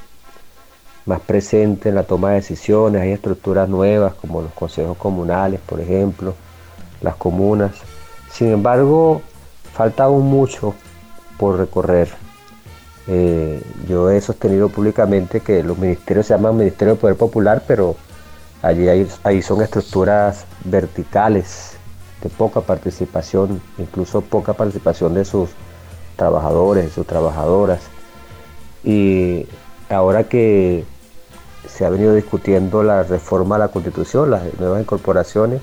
más 1.05 1.19
presente 1.21 1.89
en 1.89 1.95
la 1.95 2.03
toma 2.03 2.29
de 2.29 2.35
decisiones, 2.35 3.01
hay 3.01 3.11
estructuras 3.11 3.67
nuevas 3.67 4.13
como 4.13 4.41
los 4.41 4.53
consejos 4.53 4.95
comunales, 4.97 5.59
por 5.65 5.81
ejemplo, 5.81 6.35
las 7.01 7.15
comunas. 7.15 7.71
Sin 8.31 8.51
embargo, 8.51 9.23
falta 9.79 10.03
aún 10.03 10.29
mucho 10.29 10.75
por 11.37 11.57
recorrer. 11.57 12.09
Eh, 13.07 13.63
yo 13.87 14.09
he 14.09 14.19
sostenido 14.19 14.67
públicamente 14.67 15.39
que 15.39 15.63
los 15.63 15.77
ministerios 15.77 16.25
se 16.25 16.33
llaman 16.33 16.57
Ministerio 16.57 16.95
de 16.95 16.99
Poder 16.99 17.15
Popular, 17.15 17.63
pero 17.65 17.95
allí 18.61 18.89
hay, 18.89 19.41
son 19.41 19.61
estructuras 19.61 20.43
verticales 20.65 21.77
de 22.21 22.27
poca 22.27 22.59
participación, 22.59 23.61
incluso 23.77 24.19
poca 24.19 24.51
participación 24.51 25.13
de 25.13 25.23
sus 25.23 25.51
trabajadores, 26.17 26.83
de 26.83 26.91
sus 26.91 27.07
trabajadoras. 27.07 27.79
Y 28.83 29.47
ahora 29.89 30.25
que 30.25 30.83
se 31.69 31.85
ha 31.85 31.89
venido 31.89 32.15
discutiendo 32.15 32.83
la 32.83 33.03
reforma 33.03 33.55
a 33.55 33.59
la 33.59 33.69
constitución, 33.69 34.29
las 34.29 34.43
nuevas 34.59 34.81
incorporaciones, 34.81 35.61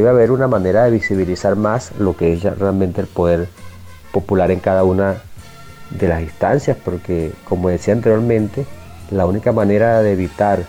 debe 0.00 0.10
haber 0.10 0.30
una 0.30 0.48
manera 0.48 0.84
de 0.84 0.90
visibilizar 0.90 1.56
más 1.56 1.92
lo 1.98 2.16
que 2.16 2.32
es 2.32 2.42
realmente 2.42 3.00
el 3.00 3.06
poder 3.06 3.48
popular 4.12 4.50
en 4.50 4.60
cada 4.60 4.84
una 4.84 5.22
de 5.90 6.08
las 6.08 6.22
instancias, 6.22 6.76
porque 6.82 7.32
como 7.48 7.68
decía 7.68 7.94
anteriormente, 7.94 8.66
la 9.10 9.26
única 9.26 9.52
manera 9.52 10.02
de 10.02 10.12
evitar 10.12 10.64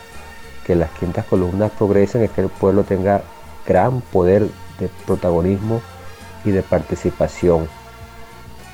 que 0.65 0.75
las 0.75 0.89
quintas 0.91 1.25
columnas 1.25 1.71
progresen 1.77 2.23
es 2.23 2.31
que 2.31 2.41
el 2.41 2.49
pueblo 2.49 2.83
tenga 2.83 3.21
gran 3.65 4.01
poder 4.01 4.47
de 4.79 4.89
protagonismo 5.05 5.81
y 6.45 6.51
de 6.51 6.61
participación 6.61 7.67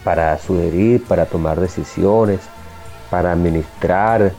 para 0.03 0.37
sugerir, 0.39 1.03
para 1.03 1.25
tomar 1.25 1.59
decisiones, 1.59 2.39
para 3.09 3.31
administrar, 3.31 4.31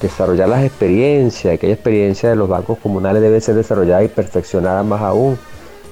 desarrollar 0.00 0.48
las 0.48 0.64
experiencias. 0.64 1.54
Aquella 1.54 1.74
experiencia 1.74 2.28
de 2.30 2.36
los 2.36 2.48
bancos 2.48 2.78
comunales 2.78 3.22
debe 3.22 3.40
ser 3.40 3.54
desarrollada 3.54 4.02
y 4.02 4.08
perfeccionada 4.08 4.82
más 4.82 5.00
aún. 5.00 5.38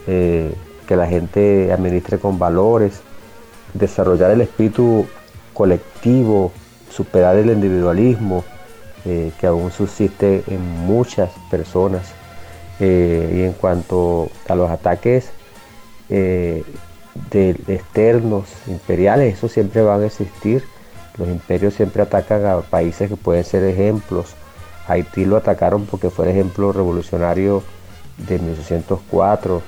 Eh, 0.07 0.55
que 0.87 0.97
la 0.97 1.07
gente 1.07 1.73
administre 1.73 2.19
con 2.19 2.39
valores, 2.39 3.01
desarrollar 3.73 4.31
el 4.33 4.41
espíritu 4.41 5.07
colectivo, 5.55 6.53
superar 6.91 7.37
el 7.37 7.51
individualismo 7.51 8.45
eh, 9.05 9.33
que 9.41 9.47
aún 9.47 9.71
subsiste 9.71 10.43
en 10.49 10.61
muchas 10.87 11.31
personas. 11.51 12.13
Eh, 12.81 13.37
y 13.37 13.43
en 13.43 13.53
cuanto 13.53 14.29
a 14.49 14.55
los 14.55 14.71
ataques 14.71 15.31
externos, 17.31 18.49
imperiales, 18.67 19.35
eso 19.39 19.49
siempre 19.49 19.83
van 19.83 20.03
a 20.03 20.07
existir 20.07 20.65
los 21.19 21.29
imperios 21.29 21.75
siempre 21.75 22.03
atacan 22.03 22.47
a 22.47 22.61
países 22.61 23.09
que 23.09 23.17
pueden 23.17 23.45
ser 23.45 23.65
ejemplos. 23.65 24.35
Haití 24.89 25.25
lo 25.25 25.37
atacaron 25.37 25.87
porque 25.87 26.11
fue 26.11 26.27
el 26.27 26.33
ejemplo 26.33 26.73
revolucionario 26.73 27.63
de 28.17 28.39
1804. 28.39 29.63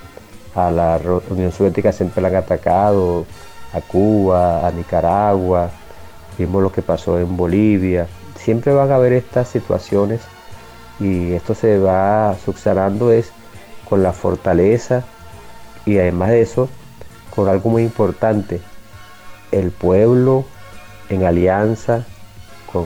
A 0.54 0.70
la 0.70 1.00
Unión 1.30 1.52
Soviética 1.52 1.92
siempre 1.92 2.22
la 2.22 2.28
han 2.28 2.36
atacado. 2.36 3.26
A 3.72 3.80
Cuba, 3.80 4.66
a 4.66 4.70
Nicaragua. 4.70 5.70
Vimos 6.38 6.62
lo 6.62 6.72
que 6.72 6.82
pasó 6.82 7.18
en 7.18 7.36
Bolivia. 7.36 8.06
Siempre 8.36 8.72
van 8.72 8.90
a 8.90 8.96
haber 8.96 9.12
estas 9.12 9.48
situaciones 9.48 10.20
y 11.00 11.32
esto 11.32 11.54
se 11.54 11.78
va 11.78 12.36
subsanando 12.44 13.10
es 13.10 13.32
con 13.88 14.02
la 14.02 14.12
fortaleza 14.12 15.02
y 15.84 15.98
además 15.98 16.30
de 16.30 16.42
eso 16.42 16.68
con 17.34 17.48
algo 17.48 17.70
muy 17.70 17.82
importante 17.82 18.60
el 19.50 19.70
pueblo 19.70 20.44
en 21.08 21.24
alianza 21.24 22.04
con 22.72 22.84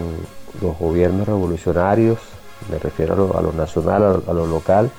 los 0.60 0.78
gobiernos 0.78 1.26
revolucionarios, 1.26 2.18
me 2.70 2.78
refiero 2.78 3.36
a 3.36 3.40
lo, 3.40 3.52
nacional, 3.52 4.22
a 4.26 4.32
lo, 4.32 4.46
local, 4.46 4.90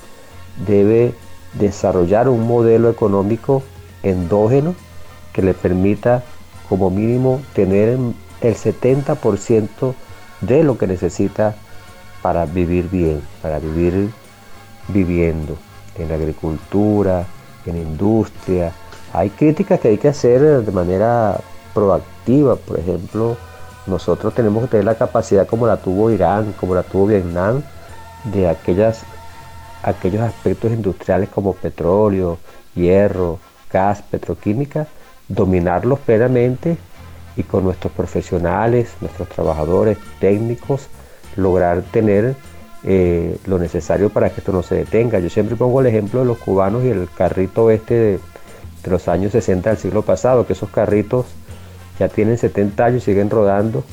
debe 0.66 1.14
desarrollar 1.54 2.30
un 2.30 2.48
modelo 2.48 2.90
económico 2.90 3.64
endógeno 4.04 4.76
que 5.34 5.42
le 5.42 5.54
permita 5.54 6.24
como 6.68 6.90
mínimo 6.90 7.42
tener 7.54 7.98
el 8.42 8.56
70% 8.56 9.94
de 10.42 10.64
lo 10.64 10.78
que 10.78 10.88
necesita 10.88 11.56
para 12.22 12.46
vivir 12.46 12.90
bien, 12.90 13.22
para 13.42 13.60
vivir 13.60 14.12
viviendo 14.88 15.58
en 15.98 16.12
agricultura, 16.12 17.26
en 17.66 17.78
industria. 17.78 18.72
Hay 19.14 19.30
críticas 19.30 19.80
que 19.80 19.90
hay 19.90 19.98
que 19.98 20.10
hacer 20.10 20.64
de 20.64 20.72
manera 20.72 21.40
proactiva. 21.74 22.56
Por 22.56 22.80
ejemplo, 22.80 23.38
nosotros 23.88 24.34
tenemos 24.34 24.64
que 24.64 24.70
tener 24.70 24.86
la 24.86 24.96
capacidad 24.96 25.48
como 25.48 25.68
la 25.68 25.78
tuvo 25.78 26.12
Irán, 26.12 26.54
como 26.60 26.76
la 26.76 26.84
tuvo 26.84 27.08
Vietnam, 27.08 27.62
de 28.26 28.48
aquellas, 28.50 29.04
aquellos 29.84 30.22
aspectos 30.22 30.72
industriales 30.72 31.30
como 31.30 31.54
petróleo, 31.54 32.38
hierro, 32.76 33.40
gas, 33.72 34.02
petroquímica, 34.02 34.88
dominarlos 35.28 36.00
plenamente 36.00 36.78
y 37.36 37.44
con 37.44 37.64
nuestros 37.64 37.94
profesionales, 37.94 38.90
nuestros 39.02 39.30
trabajadores 39.30 39.98
técnicos, 40.20 40.88
lograr 41.36 41.82
tener 41.84 42.36
eh, 42.84 43.38
lo 43.46 43.60
necesario 43.60 44.10
para 44.10 44.30
que 44.30 44.40
esto 44.40 44.52
no 44.52 44.64
se 44.64 44.76
detenga. 44.76 45.20
Yo 45.20 45.30
siempre 45.30 45.56
pongo 45.56 45.82
el 45.82 45.88
ejemplo 45.88 46.22
de 46.22 46.26
los 46.26 46.38
cubanos 46.38 46.84
y 46.84 46.90
el 46.90 47.08
carrito 47.16 47.72
este 47.72 47.94
de, 47.94 48.20
los 48.90 49.08
años 49.08 49.34
60 49.34 49.70
del 49.70 49.78
siglo 49.78 50.02
pasado, 50.02 50.48
que 50.48 50.54
esos 50.54 50.70
carritos 50.70 51.26
ya 52.00 52.08
tienen 52.08 52.38
70 52.38 52.86
años 52.86 53.04
y 53.04 53.06
siguen 53.06 53.30
rodando 53.30 53.84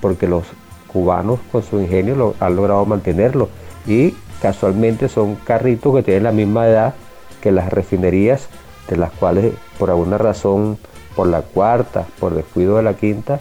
porque 0.00 0.26
los 0.26 0.44
cubanos 0.88 1.38
con 1.52 1.62
su 1.62 1.78
ingenio 1.78 2.16
lo, 2.16 2.34
han 2.40 2.56
logrado 2.56 2.84
mantenerlo 2.86 3.48
y 3.86 4.14
casualmente 4.40 5.08
son 5.08 5.36
carritos 5.36 5.94
que 5.94 6.02
tienen 6.02 6.24
la 6.24 6.32
misma 6.32 6.66
edad 6.66 6.94
que 7.40 7.52
las 7.52 7.70
refinerías 7.70 8.48
de 8.88 8.96
las 8.96 9.10
cuales 9.12 9.52
por 9.78 9.90
alguna 9.90 10.18
razón 10.18 10.78
por 11.14 11.26
la 11.26 11.42
cuarta, 11.42 12.06
por 12.18 12.34
descuido 12.34 12.76
de 12.76 12.82
la 12.82 12.94
quinta, 12.94 13.40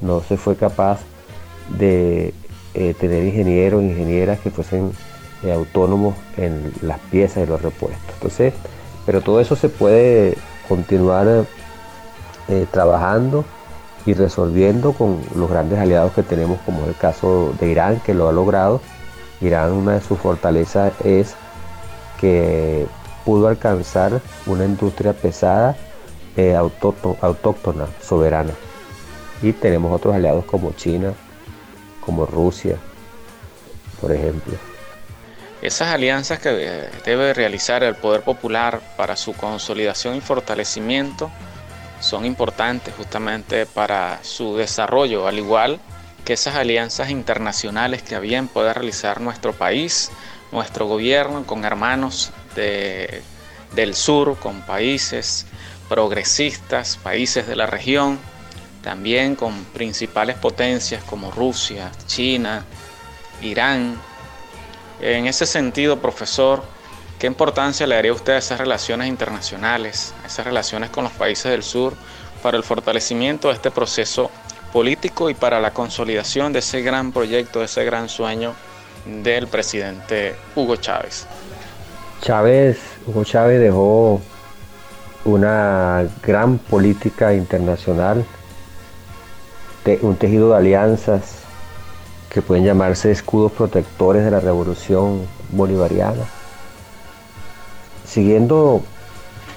no 0.00 0.20
se 0.20 0.36
fue 0.36 0.56
capaz 0.56 1.00
de 1.78 2.32
eh, 2.74 2.94
tener 2.98 3.24
ingenieros, 3.24 3.82
ingenieras 3.82 4.38
que 4.40 4.50
fuesen 4.50 4.92
eh, 5.42 5.52
autónomos 5.52 6.14
en 6.36 6.72
las 6.82 6.98
piezas 7.10 7.44
y 7.44 7.46
los 7.46 7.60
repuestos. 7.60 8.14
Entonces, 8.14 8.54
pero 9.06 9.20
todo 9.20 9.40
eso 9.40 9.56
se 9.56 9.68
puede 9.68 10.36
continuar 10.68 11.46
eh, 12.48 12.66
trabajando 12.70 13.44
y 14.06 14.14
resolviendo 14.14 14.92
con 14.92 15.20
los 15.34 15.50
grandes 15.50 15.78
aliados 15.78 16.12
que 16.12 16.22
tenemos, 16.22 16.58
como 16.64 16.82
es 16.82 16.88
el 16.88 16.96
caso 16.96 17.54
de 17.60 17.68
Irán, 17.68 18.00
que 18.04 18.14
lo 18.14 18.28
ha 18.28 18.32
logrado. 18.32 18.80
Irán, 19.40 19.72
una 19.72 19.94
de 19.94 20.00
sus 20.00 20.18
fortalezas 20.18 20.92
es 21.04 21.34
que 22.20 22.86
pudo 23.24 23.48
alcanzar 23.48 24.20
una 24.46 24.64
industria 24.64 25.12
pesada, 25.12 25.76
eh, 26.36 26.56
autóctona, 26.56 27.86
soberana. 28.02 28.52
Y 29.42 29.52
tenemos 29.52 29.92
otros 29.92 30.14
aliados 30.14 30.44
como 30.44 30.72
China, 30.72 31.12
como 32.04 32.26
Rusia, 32.26 32.76
por 34.00 34.12
ejemplo. 34.12 34.54
Esas 35.60 35.88
alianzas 35.88 36.38
que 36.38 36.50
eh, 36.50 36.90
debe 37.04 37.34
realizar 37.34 37.82
el 37.82 37.96
poder 37.96 38.22
popular 38.22 38.80
para 38.96 39.16
su 39.16 39.34
consolidación 39.34 40.16
y 40.16 40.20
fortalecimiento 40.20 41.30
son 42.00 42.24
importantes 42.24 42.94
justamente 42.96 43.66
para 43.66 44.20
su 44.22 44.56
desarrollo, 44.56 45.26
al 45.26 45.38
igual 45.38 45.80
que 45.80 45.97
esas 46.34 46.56
alianzas 46.56 47.10
internacionales 47.10 48.02
que 48.02 48.18
bien 48.20 48.48
puede 48.48 48.72
realizar 48.72 49.20
nuestro 49.20 49.52
país, 49.52 50.10
nuestro 50.52 50.86
gobierno 50.86 51.44
con 51.44 51.64
hermanos 51.64 52.32
del 52.54 53.94
sur, 53.94 54.38
con 54.38 54.62
países 54.62 55.46
progresistas, 55.88 56.96
países 56.96 57.46
de 57.46 57.56
la 57.56 57.66
región, 57.66 58.18
también 58.82 59.36
con 59.36 59.64
principales 59.64 60.36
potencias 60.36 61.02
como 61.04 61.30
Rusia, 61.30 61.90
China, 62.06 62.64
Irán. 63.42 64.00
En 65.00 65.26
ese 65.26 65.46
sentido, 65.46 66.00
profesor, 66.00 66.62
¿Qué 67.18 67.26
importancia 67.26 67.84
le 67.84 67.96
daría 67.96 68.12
usted 68.12 68.34
a 68.34 68.38
esas 68.38 68.60
relaciones 68.60 69.08
internacionales, 69.08 70.14
a 70.22 70.28
esas 70.28 70.46
relaciones 70.46 70.90
con 70.90 71.02
los 71.02 71.12
países 71.12 71.50
del 71.50 71.64
sur 71.64 71.96
para 72.44 72.56
el 72.56 72.62
fortalecimiento 72.62 73.48
de 73.48 73.54
este 73.54 73.72
proceso 73.72 74.30
político 74.72 75.30
y 75.30 75.34
para 75.34 75.60
la 75.60 75.72
consolidación 75.72 76.52
de 76.52 76.60
ese 76.60 76.82
gran 76.82 77.12
proyecto, 77.12 77.60
de 77.60 77.66
ese 77.66 77.84
gran 77.84 78.08
sueño 78.08 78.54
del 79.22 79.46
presidente 79.46 80.36
Hugo 80.54 80.76
Chávez? 80.76 81.26
Chávez, 82.20 82.78
Hugo 83.06 83.24
Chávez 83.24 83.60
dejó 83.60 84.20
una 85.24 86.06
gran 86.22 86.58
política 86.58 87.34
internacional, 87.34 88.24
un 90.02 90.16
tejido 90.16 90.50
de 90.50 90.56
alianzas 90.56 91.38
que 92.28 92.42
pueden 92.42 92.64
llamarse 92.64 93.10
escudos 93.10 93.52
protectores 93.52 94.24
de 94.24 94.30
la 94.30 94.40
revolución 94.40 95.26
bolivariana 95.50 96.24
siguiendo 98.08 98.82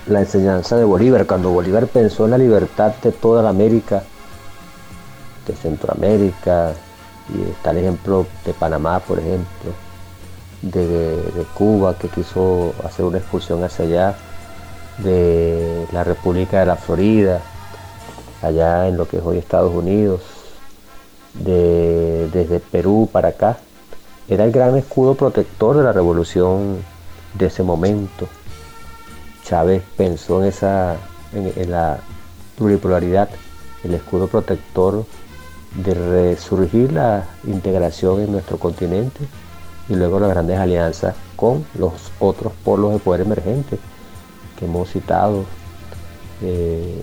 la 0.08 0.20
enseñanza 0.20 0.76
de 0.76 0.84
Bolívar, 0.84 1.26
cuando 1.26 1.52
Bolívar 1.52 1.88
pensó 1.88 2.26
en 2.26 2.32
la 2.32 2.38
libertad 2.38 2.94
de 3.02 3.12
toda 3.12 3.42
la 3.42 3.50
América, 3.50 4.04
de 5.48 5.56
Centroamérica, 5.56 6.74
y 7.34 7.52
está 7.52 7.72
el 7.72 7.78
ejemplo 7.78 8.26
de 8.46 8.54
Panamá, 8.54 9.00
por 9.00 9.20
ejemplo, 9.20 9.72
de, 10.62 11.46
Cuba, 11.54 11.98
que 11.98 12.08
quiso 12.10 12.74
hacer 12.84 13.06
una 13.06 13.18
expulsión 13.18 13.64
hacia 13.64 13.86
allá, 13.86 14.16
de 14.98 15.88
la 15.92 16.04
República 16.04 16.60
de 16.60 16.66
la 16.66 16.76
Florida, 16.76 17.42
allá 18.42 18.88
en 18.88 18.98
lo 18.98 19.08
que 19.08 19.18
es 19.18 19.24
hoy 19.24 19.38
Estados 19.38 19.74
Unidos, 19.74 20.22
de, 21.34 22.30
desde 22.32 22.60
Perú 22.60 23.10
para 23.12 23.30
acá. 23.30 23.58
Era 24.28 24.44
el 24.44 24.52
gran 24.52 24.78
escudo 24.78 25.16
protector 25.16 25.78
de 25.78 25.84
la 25.84 25.92
revolución 25.92 26.84
de 27.34 27.48
ese 27.48 27.64
momento. 27.64 28.28
Chávez 29.44 29.84
pensó 29.98 30.42
en, 30.42 30.50
esa, 30.50 30.96
en, 31.34 31.72
la 31.72 32.00
pluripolaridad, 32.58 33.30
el 33.84 33.94
escudo 33.94 34.28
protector 34.28 35.06
de 35.76 35.94
resurgir 35.94 36.92
la 36.92 37.26
integración 37.46 38.22
en 38.22 38.32
nuestro 38.32 38.58
continente 38.58 39.20
y 39.88 39.96
luego 39.96 40.20
las 40.20 40.30
grandes 40.30 40.60
alianzas 40.60 41.16
con 41.36 41.66
los 41.76 41.94
otros 42.20 42.54
polos 42.64 42.94
de 42.94 43.00
poder 43.00 43.22
emergentes 43.22 43.80
que 44.58 44.66
hemos 44.66 44.90
citado, 44.90 45.46
eh, 46.42 47.02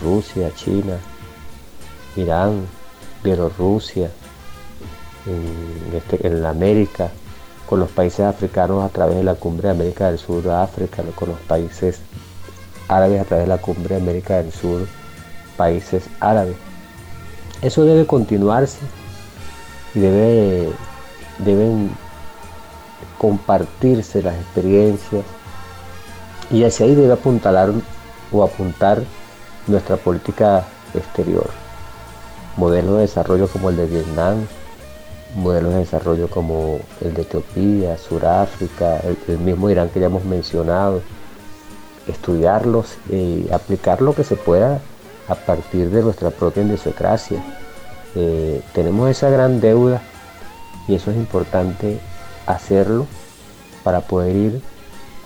Rusia, 0.00 0.52
China, 0.54 0.98
Irán, 2.16 2.66
Bielorrusia, 3.22 4.10
en, 5.26 5.96
este, 5.96 6.26
en 6.26 6.44
América, 6.46 7.10
con 7.66 7.80
los 7.80 7.90
países 7.90 8.20
africanos 8.20 8.82
a 8.84 8.88
través 8.88 9.16
de 9.16 9.24
la 9.24 9.34
cumbre 9.34 9.68
de 9.68 9.74
América 9.74 10.08
del 10.08 10.18
Sur 10.18 10.48
África, 10.48 11.02
con 11.14 11.30
los 11.30 11.38
países 11.40 12.00
árabes 12.88 13.20
a 13.20 13.24
través 13.24 13.44
de 13.44 13.48
la 13.48 13.58
cumbre 13.58 13.96
de 13.96 14.00
América 14.00 14.38
del 14.38 14.52
Sur, 14.52 14.86
países 15.56 16.04
árabes. 16.20 16.56
Eso 17.62 17.84
debe 17.84 18.06
continuarse 18.06 18.78
y 19.94 20.00
debe, 20.00 20.70
deben 21.38 21.90
compartirse 23.18 24.22
las 24.22 24.36
experiencias 24.36 25.24
y 26.50 26.64
hacia 26.64 26.86
ahí 26.86 26.94
debe 26.94 27.12
apuntalar 27.12 27.72
o 28.32 28.44
apuntar 28.44 29.02
nuestra 29.66 29.96
política 29.96 30.64
exterior. 30.94 31.50
Modelos 32.56 32.94
de 32.94 33.00
desarrollo 33.02 33.48
como 33.48 33.70
el 33.70 33.76
de 33.76 33.86
Vietnam, 33.86 34.46
modelos 35.34 35.72
de 35.74 35.80
desarrollo 35.80 36.28
como 36.28 36.80
el 37.00 37.14
de 37.14 37.22
Etiopía, 37.22 37.98
Sudáfrica, 37.98 39.00
el, 39.28 39.38
mismo 39.38 39.68
Irán 39.68 39.90
que 39.90 40.00
ya 40.00 40.06
hemos 40.06 40.24
mencionado, 40.24 41.02
estudiarlos 42.06 42.96
y 43.10 43.50
aplicar 43.52 44.00
lo 44.00 44.14
que 44.14 44.24
se 44.24 44.36
pueda 44.36 44.80
a 45.28 45.34
partir 45.34 45.90
de 45.90 46.02
nuestra 46.02 46.30
propia 46.30 46.62
indosocracia. 46.62 47.42
Eh, 48.14 48.62
tenemos 48.72 49.10
esa 49.10 49.30
gran 49.30 49.60
deuda 49.60 50.00
y 50.86 50.94
eso 50.94 51.10
es 51.10 51.16
importante 51.16 52.00
hacerlo 52.46 53.06
para 53.84 54.00
poder 54.00 54.34
ir 54.34 54.62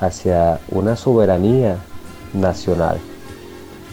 hacia 0.01 0.61
una 0.71 0.97
soberanía 0.97 1.77
nacional. 2.33 2.99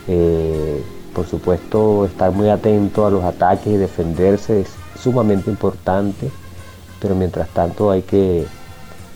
Eh, 0.07 0.83
por 1.13 1.27
supuesto, 1.27 2.05
estar 2.05 2.31
muy 2.31 2.49
atento 2.49 3.05
a 3.05 3.11
los 3.11 3.23
ataques 3.23 3.67
y 3.67 3.77
defenderse 3.77 4.61
es 4.61 4.69
sumamente 4.99 5.49
importante, 5.49 6.31
pero 6.99 7.15
mientras 7.15 7.47
tanto 7.49 7.91
hay 7.91 8.01
que, 8.01 8.45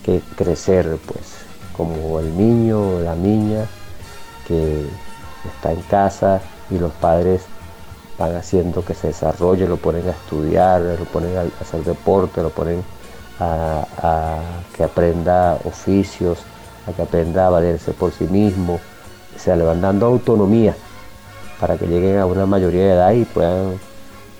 que 0.04 0.22
crecer, 0.36 0.98
pues, 1.08 1.38
como 1.76 2.20
el 2.20 2.38
niño 2.38 2.98
o 2.98 3.00
la 3.00 3.16
niña 3.16 3.66
que 4.48 4.86
está 5.56 5.72
en 5.72 5.82
casa 5.84 6.42
y 6.70 6.78
los 6.78 6.92
padres 6.94 7.44
van 8.18 8.36
haciendo 8.36 8.84
que 8.86 8.94
se 8.94 9.08
desarrolle, 9.08 9.68
lo 9.68 9.78
ponen 9.78 10.08
a 10.08 10.12
estudiar, 10.12 10.82
lo 10.82 11.06
ponen 11.06 11.38
a 11.38 11.42
hacer 11.62 11.84
deporte, 11.84 12.42
lo 12.42 12.50
ponen 12.50 12.84
a, 13.40 14.40
que 14.76 14.84
aprenda 14.84 15.58
oficios, 15.66 16.40
a 16.88 16.94
que 16.94 17.02
aprenda 17.02 17.48
a 17.48 17.50
valerse 17.50 17.92
por 17.92 18.12
sí 18.12 18.26
mismo, 18.26 18.80
se 19.38 19.56
le 19.56 19.64
van 19.64 19.82
dando 19.82 20.06
autonomía 20.06 20.76
para 21.60 21.78
que 21.78 21.88
lleguen 21.88 22.20
a 22.20 22.26
una 22.26 22.46
mayoría 22.46 22.84
de 22.84 22.94
edad 22.94 23.12
y 23.14 23.26
puedan 23.26 23.80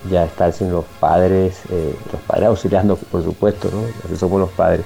ya 0.10 0.26
estar 0.26 0.52
sin 0.54 0.72
los 0.72 0.86
padres, 1.00 1.62
eh, 1.70 1.96
los 2.12 2.22
padres 2.22 2.48
auxiliando, 2.48 2.96
por 2.96 3.24
supuesto, 3.24 3.70
¿no? 3.72 3.82
Así 4.06 4.18
somos 4.18 4.40
los 4.40 4.50
padres. 4.52 4.86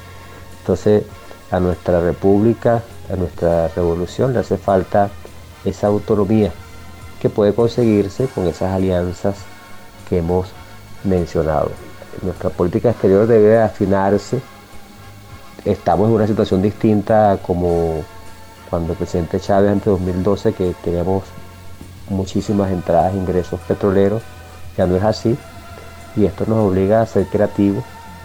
Entonces, 0.60 1.04
a 1.52 1.60
nuestra 1.60 2.00
república, 2.00 2.84
a 3.12 3.16
nuestra 3.16 3.68
revolución 3.70 4.34
le 4.34 4.40
hace 4.40 4.58
falta 4.58 5.10
esa 5.66 5.88
autonomía 5.88 6.52
que 7.20 7.30
puede 7.30 7.54
conseguirse 7.54 8.28
con 8.28 8.48
esas 8.48 8.74
alianzas 8.74 9.36
que 10.08 10.20
hemos 10.20 10.48
mencionado. 11.04 11.72
Nuestra 12.22 12.50
política 12.50 12.92
exterior 12.92 13.28
debe 13.28 13.62
afinarse. 13.62 14.42
Estamos 15.66 16.08
en 16.08 16.16
una 16.16 16.28
situación 16.28 16.62
distinta 16.62 17.38
como 17.42 18.04
cuando 18.70 18.94
el 18.94 18.98
presidente 18.98 19.40
Chávez 19.40 19.72
ante 19.72 19.90
2012 19.90 20.54
que 20.54 20.74
teníamos 20.84 21.24
muchísimas 22.10 22.72
entradas 22.72 23.14
e 23.14 23.18
ingresos 23.18 23.60
petroleros, 23.62 24.22
ya 24.78 24.86
no 24.86 24.96
es 24.96 25.04
así 25.04 25.38
y 26.16 26.26
esto 26.26 26.46
nos 26.48 26.60
obliga 26.60 27.02
a 27.02 27.06
ser 27.06 27.28
creativos 27.28 27.84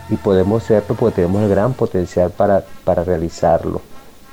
y 0.09 0.17
podemos 0.17 0.65
serlo 0.65 0.95
porque 0.95 1.17
tenemos 1.17 1.43
el 1.43 1.49
gran 1.49 1.75
potencial 1.75 2.31
para, 2.31 2.65
para 2.85 3.05
realizarlo, 3.05 3.81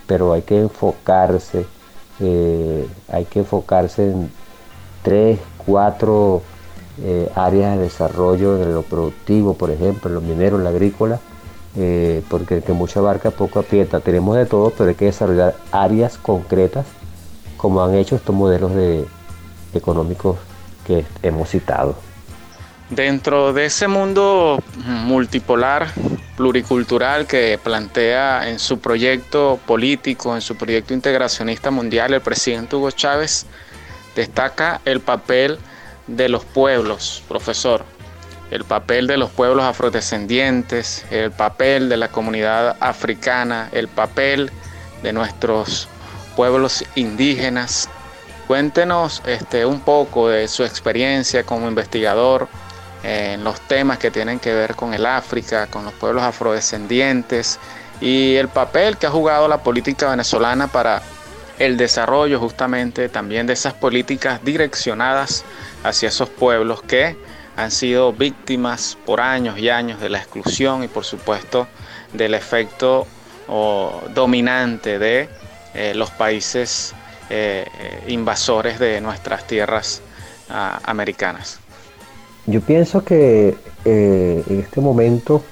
pero 0.07 0.33
hay 0.33 0.41
que 0.41 0.59
enfocarse, 0.59 1.65
eh, 2.19 2.87
hay 3.11 3.25
que 3.25 3.39
enfocarse 3.39 4.11
en 4.11 4.31
tres, 5.01 5.39
cuatro 5.57 6.41
eh, 7.01 7.29
áreas 7.35 7.77
de 7.77 7.83
desarrollo 7.83 8.57
de 8.57 8.73
lo 8.73 8.81
productivo, 8.81 9.53
por 9.53 9.71
ejemplo, 9.71 10.09
lo 10.09 10.21
minero, 10.21 10.57
la 10.57 10.69
agrícola, 10.69 11.19
eh, 11.77 12.23
porque 12.29 12.55
el 12.55 12.63
que 12.63 12.73
mucha 12.73 12.99
barca 12.99 13.31
poco 13.31 13.59
aprieta. 13.59 13.99
Tenemos 13.99 14.35
de 14.35 14.45
todo, 14.45 14.71
pero 14.77 14.89
hay 14.89 14.95
que 14.95 15.05
desarrollar 15.05 15.55
áreas 15.71 16.17
concretas, 16.17 16.85
como 17.57 17.83
han 17.83 17.95
hecho 17.95 18.15
estos 18.15 18.35
modelos 18.35 18.73
de, 18.73 19.05
económicos 19.73 20.37
que 20.85 21.05
hemos 21.21 21.49
citado. 21.49 21.95
Dentro 22.89 23.53
de 23.53 23.65
ese 23.65 23.87
mundo 23.87 24.59
multipolar, 24.85 25.93
pluricultural 26.35 27.27
que 27.27 27.59
plantea 27.63 28.49
en 28.49 28.57
su 28.57 28.79
proyecto 28.79 29.59
político, 29.67 30.33
en 30.33 30.41
su 30.41 30.55
proyecto 30.55 30.95
integracionista 30.95 31.69
mundial, 31.69 32.13
el 32.13 32.21
presidente 32.21 32.75
Hugo 32.75 32.89
Chávez 32.89 33.45
destaca 34.19 34.81
el 34.83 34.99
papel 34.99 35.57
de 36.07 36.27
los 36.27 36.43
pueblos, 36.43 37.23
profesor, 37.29 37.85
el 38.51 38.65
papel 38.65 39.07
de 39.07 39.15
los 39.15 39.29
pueblos 39.29 39.63
afrodescendientes, 39.63 41.05
el 41.09 41.31
papel 41.31 41.87
de 41.87 41.95
la 41.95 42.09
comunidad 42.09 42.75
africana, 42.81 43.69
el 43.71 43.87
papel 43.87 44.51
de 45.03 45.13
nuestros 45.13 45.87
pueblos 46.35 46.83
indígenas. 46.95 47.87
Cuéntenos 48.45 49.21
este, 49.25 49.65
un 49.65 49.79
poco 49.79 50.27
de 50.27 50.49
su 50.49 50.65
experiencia 50.65 51.45
como 51.45 51.69
investigador 51.69 52.49
en 53.03 53.45
los 53.45 53.61
temas 53.61 53.99
que 53.99 54.11
tienen 54.11 54.37
que 54.39 54.53
ver 54.53 54.75
con 54.75 54.93
el 54.93 55.05
África, 55.05 55.67
con 55.67 55.85
los 55.85 55.93
pueblos 55.93 56.23
afrodescendientes 56.23 57.57
y 58.01 58.35
el 58.35 58.49
papel 58.49 58.97
que 58.97 59.07
ha 59.07 59.11
jugado 59.11 59.47
la 59.47 59.63
política 59.63 60.09
venezolana 60.09 60.67
para 60.67 61.01
el 61.59 61.75
desarrollo 61.75 62.39
justamente 62.39 63.09
también 63.09 63.45
de 63.45 63.53
esas 63.53 63.73
políticas 63.73 64.43
direccionadas 64.43 65.43
hacia 65.83 66.07
esos 66.07 66.29
pueblos 66.29 66.81
que 66.81 67.17
han 67.57 67.71
sido 67.71 68.13
víctimas 68.13 68.97
por 69.05 69.19
años 69.19 69.59
y 69.59 69.69
años 69.69 69.99
de 69.99 70.09
la 70.09 70.19
exclusión 70.19 70.83
y 70.83 70.87
por 70.87 71.03
supuesto 71.03 71.67
del 72.13 72.33
efecto 72.33 73.05
dominante 74.13 74.99
de 74.99 75.27
eh, 75.73 75.93
los 75.95 76.11
países 76.11 76.93
eh, 77.29 77.65
eh, 77.79 78.03
invasores 78.07 78.79
de 78.79 79.01
nuestras 79.01 79.45
tierras 79.45 80.01
ah, 80.49 80.79
americanas. 80.85 81.59
Yo 82.45 82.61
pienso 82.61 83.03
que 83.03 83.57
en 83.85 84.59
este 84.59 84.81
momento 84.81 85.43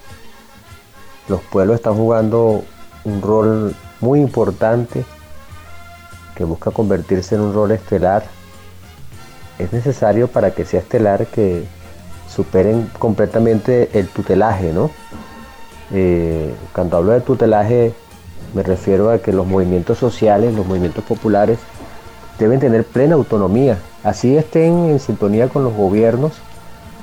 los 1.27 1.41
pueblos 1.41 1.75
están 1.75 1.95
jugando 1.95 2.63
un 3.03 3.21
rol 3.21 3.75
muy 3.99 4.19
importante 4.19 5.05
que 6.37 6.43
busca 6.43 6.71
convertirse 6.71 7.35
en 7.35 7.41
un 7.41 7.53
rol 7.53 7.71
estelar. 7.71 8.23
Es 9.57 9.73
necesario 9.73 10.27
para 10.27 10.51
que 10.51 10.65
sea 10.65 10.81
estelar 10.81 11.25
que 11.25 11.65
superen 12.29 12.91
completamente 12.99 13.89
el 13.93 14.07
tutelaje, 14.07 14.71
¿no? 14.71 14.91
Eh, 15.91 16.53
cuando 16.73 16.97
hablo 16.97 17.13
de 17.13 17.21
tutelaje 17.21 17.93
me 18.53 18.61
refiero 18.61 19.09
a 19.09 19.19
que 19.19 19.33
los 19.33 19.47
movimientos 19.47 19.97
sociales, 19.97 20.53
los 20.53 20.65
movimientos 20.65 21.03
populares 21.03 21.59
deben 22.37 22.59
tener 22.59 22.85
plena 22.85 23.15
autonomía, 23.15 23.79
así 24.03 24.37
estén 24.37 24.89
en 24.89 24.99
sintonía 24.99 25.49
con 25.49 25.63
los 25.63 25.73
gobiernos 25.73 26.33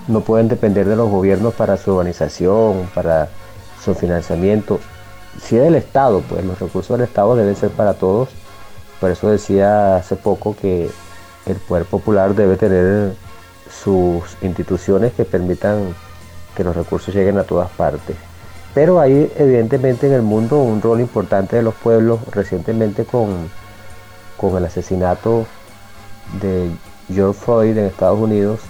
no 0.06 0.20
pueden 0.20 0.48
depender 0.48 0.86
de 0.86 0.96
los 0.96 1.10
gobiernos 1.10 1.54
para 1.54 1.76
su 1.76 1.92
organización, 1.92 2.90
para 2.94 3.28
su 3.82 3.94
financiamiento. 3.94 4.80
Si 5.40 5.56
es 5.56 5.62
del 5.62 5.74
Estado, 5.76 6.22
pues 6.28 6.44
los 6.44 6.58
recursos 6.58 6.96
del 6.96 7.06
Estado 7.06 7.36
deben 7.36 7.56
ser 7.56 7.70
para 7.70 7.94
todos. 7.94 8.28
Por 9.04 9.10
eso 9.10 9.28
decía 9.28 9.96
hace 9.96 10.16
poco 10.16 10.56
que 10.56 10.90
el 11.44 11.56
poder 11.56 11.84
popular 11.84 12.34
debe 12.34 12.56
tener 12.56 13.14
sus 13.70 14.22
instituciones 14.40 15.12
que 15.12 15.26
permitan 15.26 15.94
que 16.56 16.64
los 16.64 16.74
recursos 16.74 17.14
lleguen 17.14 17.36
a 17.36 17.44
todas 17.44 17.70
partes. 17.72 18.16
Pero 18.72 18.98
hay 19.00 19.30
evidentemente 19.36 20.06
en 20.06 20.14
el 20.14 20.22
mundo 20.22 20.56
un 20.56 20.80
rol 20.80 21.02
importante 21.02 21.56
de 21.56 21.62
los 21.62 21.74
pueblos. 21.74 22.18
Recientemente 22.30 23.04
con, 23.04 23.50
con 24.38 24.56
el 24.56 24.64
asesinato 24.64 25.46
de 26.40 26.70
George 27.12 27.38
Floyd 27.38 27.76
en 27.76 27.84
Estados 27.84 28.18
Unidos, 28.18 28.60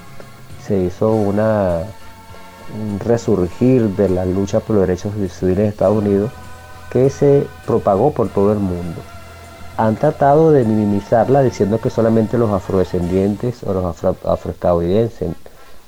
se 0.66 0.76
hizo 0.80 1.12
una, 1.12 1.82
un 2.76 2.98
resurgir 2.98 3.82
de 3.90 4.08
la 4.08 4.24
lucha 4.24 4.58
por 4.58 4.74
los 4.74 4.88
derechos 4.88 5.12
civiles 5.14 5.60
en 5.60 5.66
Estados 5.66 5.96
Unidos 5.96 6.32
que 6.90 7.08
se 7.08 7.46
propagó 7.64 8.10
por 8.10 8.28
todo 8.30 8.52
el 8.52 8.58
mundo. 8.58 9.00
Han 9.76 9.96
tratado 9.96 10.52
de 10.52 10.64
minimizarla 10.64 11.42
diciendo 11.42 11.80
que 11.80 11.90
solamente 11.90 12.38
los 12.38 12.50
afrodescendientes 12.50 13.62
o 13.64 13.72
los 13.72 14.04
afroestadounidenses, 14.24 15.30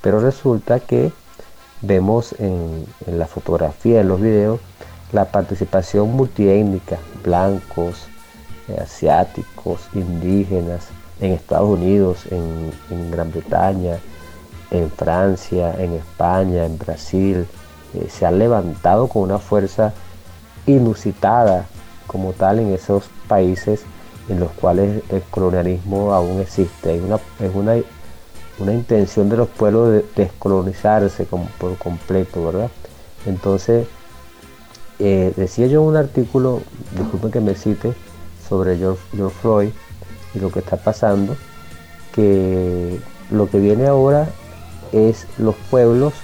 pero 0.00 0.20
resulta 0.20 0.80
que 0.80 1.12
vemos 1.82 2.34
en, 2.38 2.84
en, 3.06 3.18
la 3.18 3.26
fotografía, 3.26 4.00
en 4.00 4.08
los 4.08 4.20
videos, 4.20 4.60
la 5.12 5.26
participación 5.26 6.10
multiétnica, 6.12 6.98
blancos, 7.22 8.08
eh, 8.68 8.76
asiáticos, 8.80 9.82
indígenas, 9.94 10.88
en 11.20 11.32
Estados 11.32 11.68
Unidos, 11.68 12.26
en, 12.30 12.72
en 12.90 13.10
Gran 13.12 13.30
Bretaña, 13.30 13.98
en 14.70 14.90
Francia, 14.90 15.74
en 15.78 15.94
España, 15.94 16.64
en 16.64 16.76
Brasil, 16.76 17.46
eh, 17.94 18.08
se 18.10 18.26
han 18.26 18.38
levantado 18.38 19.06
con 19.06 19.22
una 19.22 19.38
fuerza 19.38 19.92
inusitada 20.66 21.66
como 22.06 22.32
tal 22.32 22.58
en 22.58 22.72
esos 22.72 23.04
países 23.28 23.82
en 24.28 24.40
los 24.40 24.50
cuales 24.52 25.02
el 25.10 25.22
colonialismo 25.22 26.12
aún 26.12 26.40
existe. 26.40 26.90
Hay 26.90 27.00
una, 27.00 27.16
es 27.40 27.54
una, 27.54 27.74
una 28.58 28.72
intención 28.72 29.28
de 29.28 29.36
los 29.36 29.48
pueblos 29.48 29.90
de 29.90 30.04
descolonizarse 30.14 31.26
por 31.26 31.76
completo, 31.78 32.46
¿verdad? 32.46 32.70
Entonces, 33.26 33.86
eh, 34.98 35.32
decía 35.36 35.66
yo 35.66 35.82
en 35.82 35.88
un 35.88 35.96
artículo, 35.96 36.62
disculpen 36.96 37.30
que 37.30 37.40
me 37.40 37.54
cite, 37.54 37.92
sobre 38.48 38.76
George, 38.78 39.02
Floyd 39.40 39.70
y 40.34 40.38
lo 40.38 40.50
que 40.50 40.60
está 40.60 40.76
pasando, 40.76 41.36
que 42.12 43.00
lo 43.30 43.50
que 43.50 43.58
viene 43.58 43.86
ahora 43.86 44.28
es 44.92 45.26
los 45.38 45.54
pueblos 45.70 46.14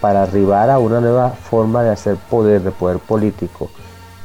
para 0.00 0.22
arribar 0.22 0.70
a 0.70 0.78
una 0.78 1.00
nueva 1.00 1.30
forma 1.30 1.82
de 1.82 1.90
hacer 1.90 2.16
poder, 2.16 2.62
de 2.62 2.70
poder 2.70 2.98
político. 2.98 3.70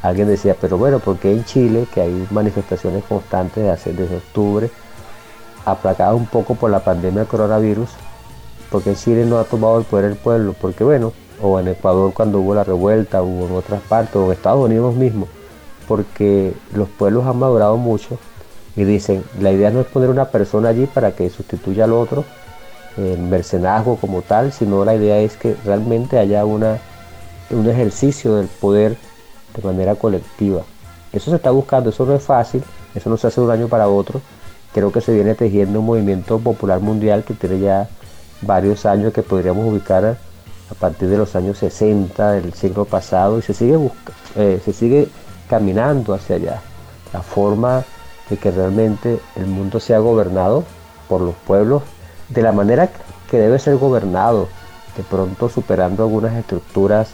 Alguien 0.03 0.27
decía, 0.27 0.55
pero 0.59 0.77
bueno, 0.77 0.99
porque 0.99 1.31
en 1.31 1.45
Chile, 1.45 1.87
que 1.93 2.01
hay 2.01 2.27
manifestaciones 2.29 3.05
constantes 3.05 3.63
desde, 3.63 3.93
desde 3.93 4.17
octubre, 4.17 4.69
aplacadas 5.65 6.15
un 6.15 6.25
poco 6.25 6.55
por 6.55 6.69
la 6.69 6.83
pandemia 6.83 7.21
del 7.21 7.27
coronavirus, 7.27 7.89
porque 8.69 8.89
en 8.89 8.95
Chile 8.97 9.25
no 9.25 9.39
ha 9.39 9.45
tomado 9.45 9.79
el 9.79 9.85
poder 9.85 10.05
el 10.11 10.17
pueblo, 10.17 10.53
porque 10.59 10.83
bueno, 10.83 11.13
o 11.41 11.57
en 11.57 11.69
Ecuador 11.69 12.11
cuando 12.13 12.39
hubo 12.39 12.53
la 12.53 12.65
revuelta, 12.65 13.21
o 13.21 13.47
en 13.47 13.55
otras 13.55 13.81
partes, 13.81 14.17
o 14.17 14.25
en 14.25 14.33
Estados 14.33 14.65
Unidos 14.65 14.93
mismo, 14.93 15.29
porque 15.87 16.53
los 16.73 16.89
pueblos 16.89 17.25
han 17.25 17.39
madurado 17.39 17.77
mucho 17.77 18.19
y 18.75 18.83
dicen, 18.83 19.23
la 19.39 19.51
idea 19.51 19.69
no 19.69 19.79
es 19.79 19.87
poner 19.87 20.09
una 20.09 20.25
persona 20.25 20.69
allí 20.69 20.85
para 20.85 21.13
que 21.13 21.29
sustituya 21.29 21.85
al 21.85 21.93
otro, 21.93 22.25
el 22.97 23.19
mercenazgo 23.19 23.95
como 23.95 24.21
tal, 24.21 24.51
sino 24.51 24.83
la 24.83 24.95
idea 24.95 25.19
es 25.19 25.37
que 25.37 25.55
realmente 25.63 26.19
haya 26.19 26.43
una, 26.43 26.79
un 27.51 27.69
ejercicio 27.69 28.35
del 28.35 28.47
poder 28.47 28.97
de 29.55 29.67
manera 29.67 29.95
colectiva. 29.95 30.63
Eso 31.11 31.29
se 31.29 31.37
está 31.37 31.51
buscando, 31.51 31.91
eso 31.91 32.05
no 32.05 32.15
es 32.15 32.23
fácil, 32.23 32.63
eso 32.95 33.09
no 33.09 33.17
se 33.17 33.27
hace 33.27 33.39
de 33.39 33.47
un 33.47 33.53
año 33.53 33.67
para 33.67 33.87
otro. 33.87 34.21
Creo 34.73 34.91
que 34.91 35.01
se 35.01 35.13
viene 35.13 35.35
tejiendo 35.35 35.79
un 35.79 35.85
movimiento 35.85 36.39
popular 36.39 36.79
mundial 36.79 37.23
que 37.23 37.33
tiene 37.35 37.59
ya 37.59 37.87
varios 38.41 38.85
años 38.85 39.13
que 39.13 39.21
podríamos 39.21 39.71
ubicar 39.71 40.05
a, 40.05 40.73
partir 40.79 41.07
de 41.07 41.17
los 41.17 41.35
años 41.35 41.59
60 41.59 42.31
del 42.31 42.53
siglo 42.53 42.85
pasado 42.85 43.37
y 43.37 43.43
se 43.43 43.53
sigue, 43.53 43.77
eh, 44.35 44.59
se 44.65 44.73
sigue 44.73 45.07
caminando 45.47 46.15
hacia 46.15 46.37
allá. 46.37 46.61
La 47.13 47.21
forma 47.21 47.83
de 48.29 48.37
que 48.37 48.49
realmente 48.49 49.19
el 49.35 49.45
mundo 49.45 49.79
sea 49.79 49.99
gobernado 49.99 50.63
por 51.07 51.21
los 51.21 51.35
pueblos 51.35 51.83
de 52.29 52.41
la 52.41 52.51
manera 52.51 52.89
que 53.29 53.37
debe 53.37 53.59
ser 53.59 53.77
gobernado, 53.77 54.47
de 54.97 55.03
pronto 55.03 55.49
superando 55.49 56.03
algunas 56.03 56.33
estructuras 56.33 57.09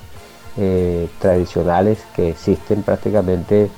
eh, 0.62 1.08
tradicionales 1.20 2.00
que 2.14 2.32
existen 2.32 2.84
prácticamente 2.84 3.70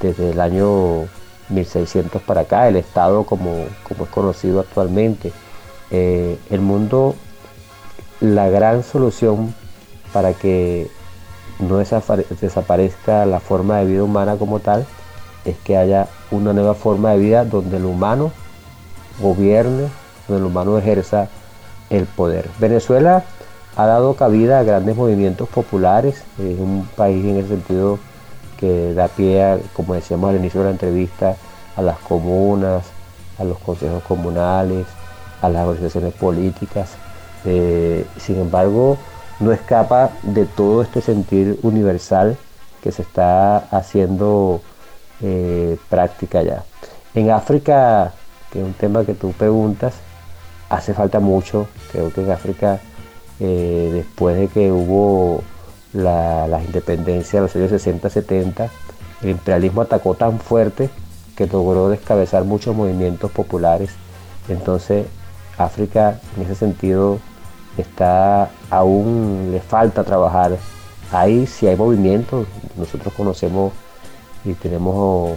desde 0.00 0.30
el 0.30 0.40
año 0.40 1.02
1600 1.48 2.20
para 2.22 2.40
acá, 2.40 2.66
el 2.66 2.74
Estado 2.74 3.22
como, 3.22 3.66
como 3.86 4.04
es 4.04 4.10
conocido 4.10 4.58
actualmente. 4.58 5.32
Eh, 5.92 6.36
el 6.50 6.60
mundo, 6.60 7.14
la 8.20 8.50
gran 8.50 8.82
solución 8.82 9.54
para 10.12 10.32
que 10.32 10.90
no 11.60 11.78
desaparezca 11.78 13.24
la 13.24 13.38
forma 13.38 13.78
de 13.78 13.84
vida 13.84 14.02
humana 14.02 14.34
como 14.36 14.58
tal, 14.58 14.86
es 15.44 15.56
que 15.58 15.76
haya 15.76 16.08
una 16.32 16.52
nueva 16.52 16.74
forma 16.74 17.12
de 17.12 17.18
vida 17.18 17.44
donde 17.44 17.76
el 17.76 17.84
humano 17.84 18.32
gobierne, 19.20 19.88
donde 20.26 20.40
el 20.40 20.50
humano 20.50 20.78
ejerza 20.78 21.28
el 21.90 22.06
poder. 22.06 22.50
Venezuela 22.58 23.24
ha 23.78 23.86
dado 23.86 24.14
cabida 24.14 24.58
a 24.58 24.64
grandes 24.64 24.96
movimientos 24.96 25.48
populares, 25.48 26.24
es 26.36 26.58
un 26.58 26.88
país 26.96 27.24
en 27.24 27.36
el 27.36 27.46
sentido 27.46 28.00
que 28.58 28.92
da 28.92 29.06
pie, 29.06 29.60
como 29.72 29.94
decíamos 29.94 30.30
al 30.30 30.36
inicio 30.36 30.60
de 30.60 30.66
la 30.66 30.72
entrevista, 30.72 31.36
a 31.76 31.82
las 31.82 31.96
comunas, 32.00 32.84
a 33.38 33.44
los 33.44 33.56
consejos 33.58 34.02
comunales, 34.02 34.84
a 35.40 35.48
las 35.48 35.64
organizaciones 35.64 36.12
políticas. 36.14 36.90
Eh, 37.44 38.04
sin 38.16 38.40
embargo, 38.40 38.98
no 39.38 39.52
escapa 39.52 40.10
de 40.22 40.44
todo 40.44 40.82
este 40.82 41.00
sentir 41.00 41.60
universal 41.62 42.36
que 42.82 42.90
se 42.90 43.02
está 43.02 43.58
haciendo 43.58 44.60
eh, 45.22 45.78
práctica 45.88 46.42
ya. 46.42 46.64
En 47.14 47.30
África, 47.30 48.12
que 48.52 48.58
es 48.58 48.64
un 48.64 48.74
tema 48.74 49.04
que 49.04 49.14
tú 49.14 49.30
preguntas, 49.30 49.94
hace 50.68 50.94
falta 50.94 51.20
mucho. 51.20 51.68
Creo 51.92 52.12
que 52.12 52.22
en 52.22 52.32
África, 52.32 52.80
eh, 53.40 53.90
después 53.92 54.36
de 54.36 54.48
que 54.48 54.72
hubo 54.72 55.42
la, 55.92 56.46
las 56.48 56.64
independencias 56.64 57.32
de 57.32 57.40
los 57.40 57.72
años 57.72 57.86
60-70, 57.86 58.68
el 59.22 59.30
imperialismo 59.30 59.82
atacó 59.82 60.14
tan 60.14 60.38
fuerte 60.38 60.90
que 61.36 61.46
logró 61.46 61.88
descabezar 61.88 62.44
muchos 62.44 62.74
movimientos 62.74 63.30
populares. 63.30 63.90
Entonces, 64.48 65.06
África, 65.56 66.20
en 66.36 66.42
ese 66.42 66.54
sentido, 66.54 67.18
está 67.76 68.50
aún 68.70 69.50
le 69.52 69.60
falta 69.60 70.04
trabajar. 70.04 70.56
Ahí 71.12 71.46
si 71.46 71.66
hay 71.66 71.76
movimiento, 71.76 72.46
nosotros 72.76 73.14
conocemos 73.14 73.72
y 74.44 74.54
tenemos 74.54 75.36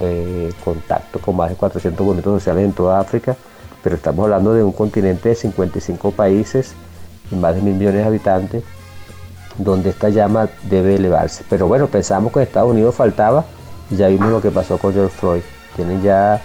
eh, 0.00 0.52
contacto 0.64 1.18
con 1.18 1.36
más 1.36 1.50
de 1.50 1.56
400 1.56 2.04
movimientos 2.04 2.34
sociales 2.34 2.64
en 2.64 2.72
toda 2.72 3.00
África, 3.00 3.36
pero 3.82 3.96
estamos 3.96 4.24
hablando 4.24 4.54
de 4.54 4.62
un 4.62 4.72
continente 4.72 5.30
de 5.30 5.34
55 5.34 6.12
países 6.12 6.74
y 7.30 7.34
más 7.36 7.54
de 7.54 7.62
mil 7.62 7.74
millones 7.74 8.02
de 8.02 8.06
habitantes, 8.06 8.64
donde 9.56 9.90
esta 9.90 10.08
llama 10.08 10.48
debe 10.64 10.96
elevarse. 10.96 11.44
Pero 11.48 11.66
bueno, 11.66 11.86
pensamos 11.86 12.32
que 12.32 12.40
en 12.40 12.46
Estados 12.46 12.70
Unidos 12.70 12.94
faltaba 12.94 13.44
y 13.90 13.96
ya 13.96 14.08
vimos 14.08 14.30
lo 14.30 14.40
que 14.40 14.50
pasó 14.50 14.78
con 14.78 14.92
George 14.92 15.14
Floyd. 15.16 15.42
Tienen 15.76 16.02
ya 16.02 16.40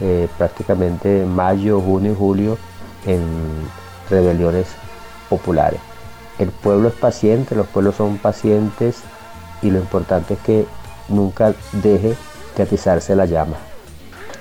eh, 0.00 0.28
prácticamente 0.38 1.24
mayo, 1.24 1.80
junio 1.80 2.12
y 2.12 2.14
julio 2.14 2.58
en 3.06 3.22
rebeliones 4.10 4.66
populares. 5.28 5.80
El 6.38 6.50
pueblo 6.50 6.88
es 6.88 6.94
paciente, 6.94 7.54
los 7.54 7.66
pueblos 7.66 7.96
son 7.96 8.18
pacientes 8.18 8.96
y 9.62 9.70
lo 9.70 9.78
importante 9.78 10.34
es 10.34 10.40
que 10.40 10.66
nunca 11.08 11.54
deje 11.72 12.16
de 12.56 12.62
atizarse 12.62 13.14
la 13.14 13.26
llama. 13.26 13.56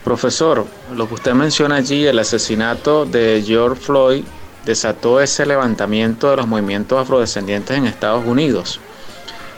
Profesor, 0.04 0.66
lo 0.96 1.08
que 1.08 1.14
usted 1.14 1.34
menciona 1.34 1.76
allí, 1.76 2.08
el 2.08 2.18
asesinato 2.18 3.06
de 3.06 3.44
George 3.46 3.82
Floyd, 3.82 4.24
desató 4.66 5.22
ese 5.22 5.46
levantamiento 5.46 6.30
de 6.30 6.38
los 6.38 6.48
movimientos 6.48 7.00
afrodescendientes 7.00 7.78
en 7.78 7.88
Estados 7.88 8.26
Unidos. 8.26 8.80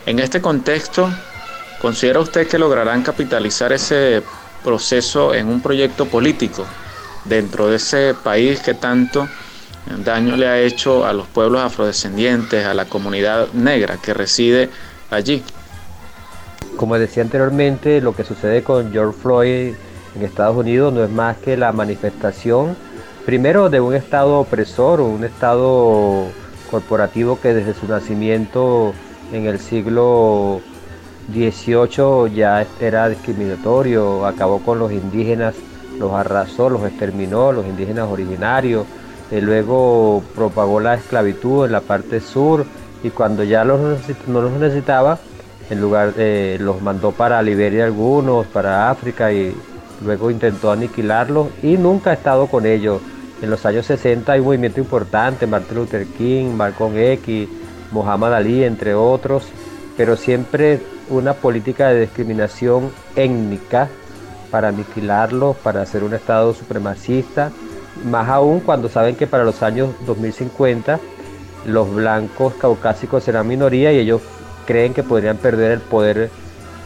En 0.06 0.18
este 0.18 0.40
contexto, 0.40 1.10
¿considera 1.80 2.20
usted 2.20 2.46
que 2.46 2.58
lograrán 2.58 3.02
capitalizar 3.02 3.72
ese 3.72 4.22
proceso 4.62 5.34
en 5.34 5.48
un 5.48 5.60
proyecto 5.60 6.06
político 6.06 6.64
dentro 7.24 7.68
de 7.68 7.76
ese 7.76 8.14
país 8.14 8.60
que 8.60 8.74
tanto 8.74 9.28
daño 10.04 10.36
le 10.36 10.48
ha 10.48 10.58
hecho 10.58 11.04
a 11.06 11.12
los 11.12 11.26
pueblos 11.26 11.60
afrodescendientes, 11.60 12.64
a 12.64 12.74
la 12.74 12.86
comunidad 12.86 13.48
negra 13.52 13.98
que 13.98 14.14
reside 14.14 14.70
allí? 15.10 15.42
Como 16.76 16.98
decía 16.98 17.22
anteriormente, 17.22 18.00
lo 18.00 18.16
que 18.16 18.24
sucede 18.24 18.62
con 18.62 18.90
George 18.90 19.18
Floyd 19.20 19.74
en 20.16 20.22
Estados 20.22 20.56
Unidos 20.56 20.92
no 20.92 21.04
es 21.04 21.10
más 21.10 21.36
que 21.36 21.56
la 21.56 21.72
manifestación, 21.72 22.76
primero, 23.24 23.70
de 23.70 23.80
un 23.80 23.94
Estado 23.94 24.40
opresor 24.40 25.00
un 25.00 25.24
Estado 25.24 26.26
corporativo 26.70 27.38
que 27.40 27.54
desde 27.54 27.74
su 27.74 27.86
nacimiento 27.86 28.92
en 29.32 29.46
el 29.46 29.58
siglo 29.58 30.60
XVIII 31.32 32.34
ya 32.34 32.66
era 32.80 33.08
discriminatorio, 33.08 34.26
acabó 34.26 34.60
con 34.60 34.78
los 34.78 34.92
indígenas, 34.92 35.54
los 35.98 36.12
arrasó, 36.12 36.68
los 36.68 36.84
exterminó, 36.84 37.52
los 37.52 37.66
indígenas 37.66 38.08
originarios, 38.10 38.86
y 39.30 39.40
luego 39.40 40.22
propagó 40.34 40.80
la 40.80 40.94
esclavitud 40.94 41.64
en 41.64 41.72
la 41.72 41.80
parte 41.80 42.20
sur 42.20 42.64
y 43.02 43.10
cuando 43.10 43.42
ya 43.42 43.64
no 43.64 43.78
los 43.78 44.52
necesitaba, 44.52 45.18
en 45.70 45.80
lugar 45.80 46.14
de 46.14 46.58
los 46.60 46.82
mandó 46.82 47.12
para 47.12 47.40
Liberia 47.42 47.84
algunos, 47.84 48.46
para 48.46 48.90
África 48.90 49.32
y 49.32 49.54
luego 50.04 50.30
intentó 50.30 50.70
aniquilarlos 50.70 51.48
y 51.62 51.76
nunca 51.78 52.10
ha 52.10 52.14
estado 52.14 52.46
con 52.46 52.66
ellos. 52.66 53.00
En 53.42 53.50
los 53.50 53.66
años 53.66 53.86
60 53.86 54.32
hay 54.32 54.40
un 54.40 54.46
movimiento 54.46 54.80
importante, 54.80 55.46
Martin 55.46 55.76
Luther 55.76 56.06
King, 56.06 56.54
Malcolm 56.54 56.96
X, 56.96 57.48
Muhammad 57.90 58.34
Ali, 58.34 58.64
entre 58.64 58.94
otros, 58.94 59.48
pero 59.96 60.16
siempre 60.16 60.80
una 61.10 61.34
política 61.34 61.88
de 61.88 62.02
discriminación 62.02 62.90
étnica 63.16 63.88
para 64.50 64.68
aniquilarlos, 64.68 65.56
para 65.56 65.82
hacer 65.82 66.04
un 66.04 66.14
Estado 66.14 66.54
supremacista, 66.54 67.50
más 68.04 68.28
aún 68.28 68.60
cuando 68.60 68.88
saben 68.88 69.16
que 69.16 69.26
para 69.26 69.44
los 69.44 69.62
años 69.62 69.90
2050 70.06 71.00
los 71.66 71.94
blancos 71.94 72.54
caucásicos 72.54 73.24
serán 73.24 73.48
minoría 73.48 73.92
y 73.92 73.98
ellos 73.98 74.22
creen 74.66 74.94
que 74.94 75.02
podrían 75.02 75.36
perder 75.36 75.72
el 75.72 75.80
poder 75.80 76.30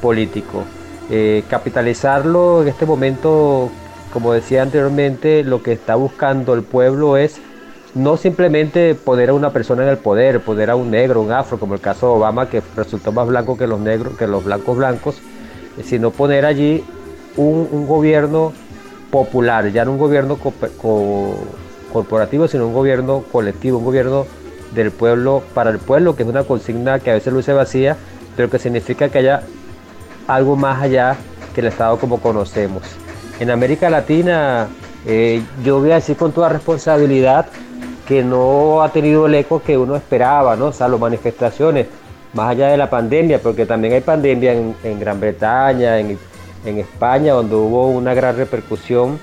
político. 0.00 0.64
Eh, 1.10 1.44
capitalizarlo 1.48 2.62
en 2.62 2.68
este 2.68 2.84
momento, 2.86 3.70
como 4.12 4.32
decía 4.32 4.62
anteriormente, 4.62 5.44
lo 5.44 5.62
que 5.62 5.72
está 5.72 5.94
buscando 5.94 6.54
el 6.54 6.62
pueblo 6.62 7.16
es 7.16 7.40
no 7.94 8.16
simplemente 8.16 8.94
poner 8.94 9.30
a 9.30 9.34
una 9.34 9.50
persona 9.50 9.82
en 9.82 9.88
el 9.88 9.98
poder, 9.98 10.40
poner 10.40 10.70
a 10.70 10.76
un 10.76 10.90
negro, 10.90 11.20
un 11.20 11.32
afro, 11.32 11.58
como 11.58 11.74
el 11.74 11.80
caso 11.80 12.06
de 12.06 12.12
Obama, 12.14 12.48
que 12.48 12.62
resultó 12.76 13.12
más 13.12 13.26
blanco 13.26 13.56
que 13.56 13.66
los 13.66 13.80
negros, 13.80 14.16
que 14.16 14.26
los 14.26 14.44
blancos 14.44 14.76
blancos, 14.76 15.16
sino 15.82 16.10
poner 16.10 16.44
allí 16.44 16.84
un, 17.36 17.86
gobierno 17.86 18.52
popular, 19.10 19.70
ya 19.70 19.84
no 19.84 19.92
un 19.92 19.98
gobierno 19.98 20.38
corporativo, 21.92 22.48
sino 22.48 22.66
un 22.66 22.74
gobierno 22.74 23.24
colectivo, 23.32 23.78
un 23.78 23.84
gobierno 23.84 24.26
del 24.74 24.90
pueblo 24.90 25.42
para 25.54 25.70
el 25.70 25.78
pueblo, 25.78 26.14
que 26.14 26.22
es 26.24 26.28
una 26.28 26.44
consigna 26.44 26.98
que 26.98 27.10
a 27.10 27.14
veces 27.14 27.32
luce 27.32 27.52
vacía, 27.52 27.96
pero 28.36 28.50
que 28.50 28.58
significa 28.58 29.08
que 29.08 29.18
haya 29.18 29.42
algo 30.26 30.56
más 30.56 30.82
allá 30.82 31.16
que 31.54 31.62
el 31.62 31.68
Estado 31.68 31.98
como 31.98 32.20
conocemos. 32.20 32.82
En 33.40 33.50
América 33.50 33.88
Latina, 33.88 34.68
eh, 35.06 35.42
yo 35.64 35.80
voy 35.80 35.92
a 35.92 35.96
decir 35.96 36.16
con 36.16 36.32
toda 36.32 36.48
responsabilidad 36.48 37.46
que 38.06 38.24
no 38.24 38.82
ha 38.82 38.90
tenido 38.90 39.26
el 39.26 39.34
eco 39.34 39.62
que 39.62 39.76
uno 39.76 39.94
esperaba, 39.94 40.56
¿no? 40.56 40.66
O 40.66 40.72
sea, 40.72 40.88
las 40.88 40.98
manifestaciones, 40.98 41.86
más 42.32 42.50
allá 42.50 42.68
de 42.68 42.76
la 42.76 42.90
pandemia, 42.90 43.40
porque 43.40 43.66
también 43.66 43.94
hay 43.94 44.00
pandemia 44.00 44.54
en, 44.54 45.00
Gran 45.00 45.20
Bretaña, 45.20 45.98
en, 45.98 46.18
en 46.64 46.78
España, 46.78 47.34
donde 47.34 47.54
hubo 47.54 47.88
una 47.88 48.14
gran 48.14 48.36
repercusión 48.36 49.20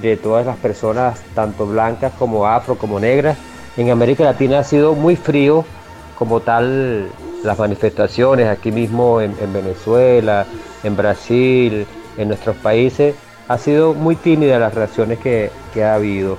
de 0.00 0.16
todas 0.16 0.46
las 0.46 0.56
personas, 0.56 1.20
tanto 1.34 1.66
blancas 1.66 2.12
como 2.18 2.46
afro, 2.46 2.76
como 2.76 3.00
negras. 3.00 3.36
En 3.76 3.90
América 3.90 4.24
Latina 4.24 4.60
ha 4.60 4.64
sido 4.64 4.94
muy 4.94 5.16
frío 5.16 5.64
como 6.18 6.40
tal 6.40 7.08
las 7.42 7.58
manifestaciones, 7.58 8.48
aquí 8.48 8.72
mismo 8.72 9.20
en, 9.20 9.34
Venezuela, 9.52 10.46
en 10.82 10.96
Brasil, 10.96 11.86
en 12.16 12.28
nuestros 12.28 12.56
países, 12.56 13.14
ha 13.48 13.58
sido 13.58 13.94
muy 13.94 14.16
tímida 14.16 14.58
las 14.58 14.74
reacciones 14.74 15.18
que, 15.18 15.50
que 15.72 15.84
ha 15.84 15.94
habido. 15.94 16.36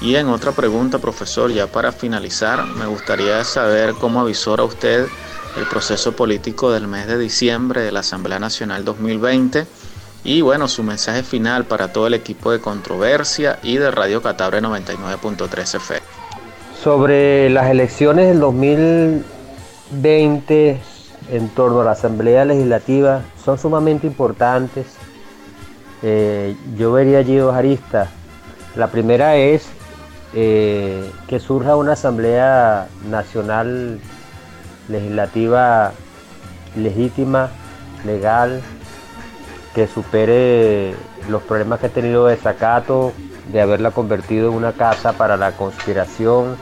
Y 0.00 0.16
en 0.16 0.28
otra 0.28 0.52
pregunta, 0.52 0.98
profesor, 0.98 1.50
ya 1.50 1.66
para 1.66 1.92
finalizar, 1.92 2.64
me 2.64 2.86
gustaría 2.86 3.42
saber 3.44 3.94
cómo 3.94 4.20
avisora 4.20 4.64
usted 4.64 5.06
el 5.56 5.64
proceso 5.64 6.12
político 6.12 6.70
del 6.70 6.86
mes 6.86 7.06
de 7.06 7.16
diciembre 7.18 7.80
de 7.80 7.92
la 7.92 8.00
Asamblea 8.00 8.38
Nacional 8.38 8.84
2020 8.84 9.66
y 10.22 10.42
bueno, 10.42 10.68
su 10.68 10.82
mensaje 10.82 11.22
final 11.22 11.64
para 11.64 11.90
todo 11.92 12.08
el 12.08 12.14
equipo 12.14 12.50
de 12.50 12.60
controversia 12.60 13.58
y 13.62 13.78
de 13.78 13.90
Radio 13.90 14.20
Catabre 14.20 14.60
99.3 14.60 15.76
FM. 15.76 16.02
Sobre 16.82 17.48
las 17.48 17.70
elecciones 17.70 18.28
del 18.28 18.40
2020 18.40 20.80
en 21.30 21.48
torno 21.50 21.80
a 21.80 21.84
la 21.84 21.92
Asamblea 21.92 22.44
Legislativa 22.44 23.22
son 23.42 23.58
sumamente 23.58 24.06
importantes. 24.06 25.05
Eh, 26.08 26.54
yo 26.78 26.92
vería 26.92 27.18
allí 27.18 27.34
dos 27.34 27.52
aristas. 27.52 28.08
La 28.76 28.86
primera 28.86 29.34
es 29.34 29.66
eh, 30.34 31.10
que 31.26 31.40
surja 31.40 31.74
una 31.74 31.94
Asamblea 31.94 32.86
Nacional 33.10 33.98
legislativa 34.88 35.90
legítima, 36.76 37.50
legal, 38.04 38.62
que 39.74 39.88
supere 39.88 40.94
los 41.28 41.42
problemas 41.42 41.80
que 41.80 41.86
ha 41.86 41.90
tenido 41.90 42.26
de 42.26 42.36
sacato, 42.36 43.12
de 43.50 43.60
haberla 43.60 43.90
convertido 43.90 44.50
en 44.50 44.54
una 44.54 44.74
casa 44.74 45.14
para 45.14 45.36
la 45.36 45.56
conspiración, 45.56 46.56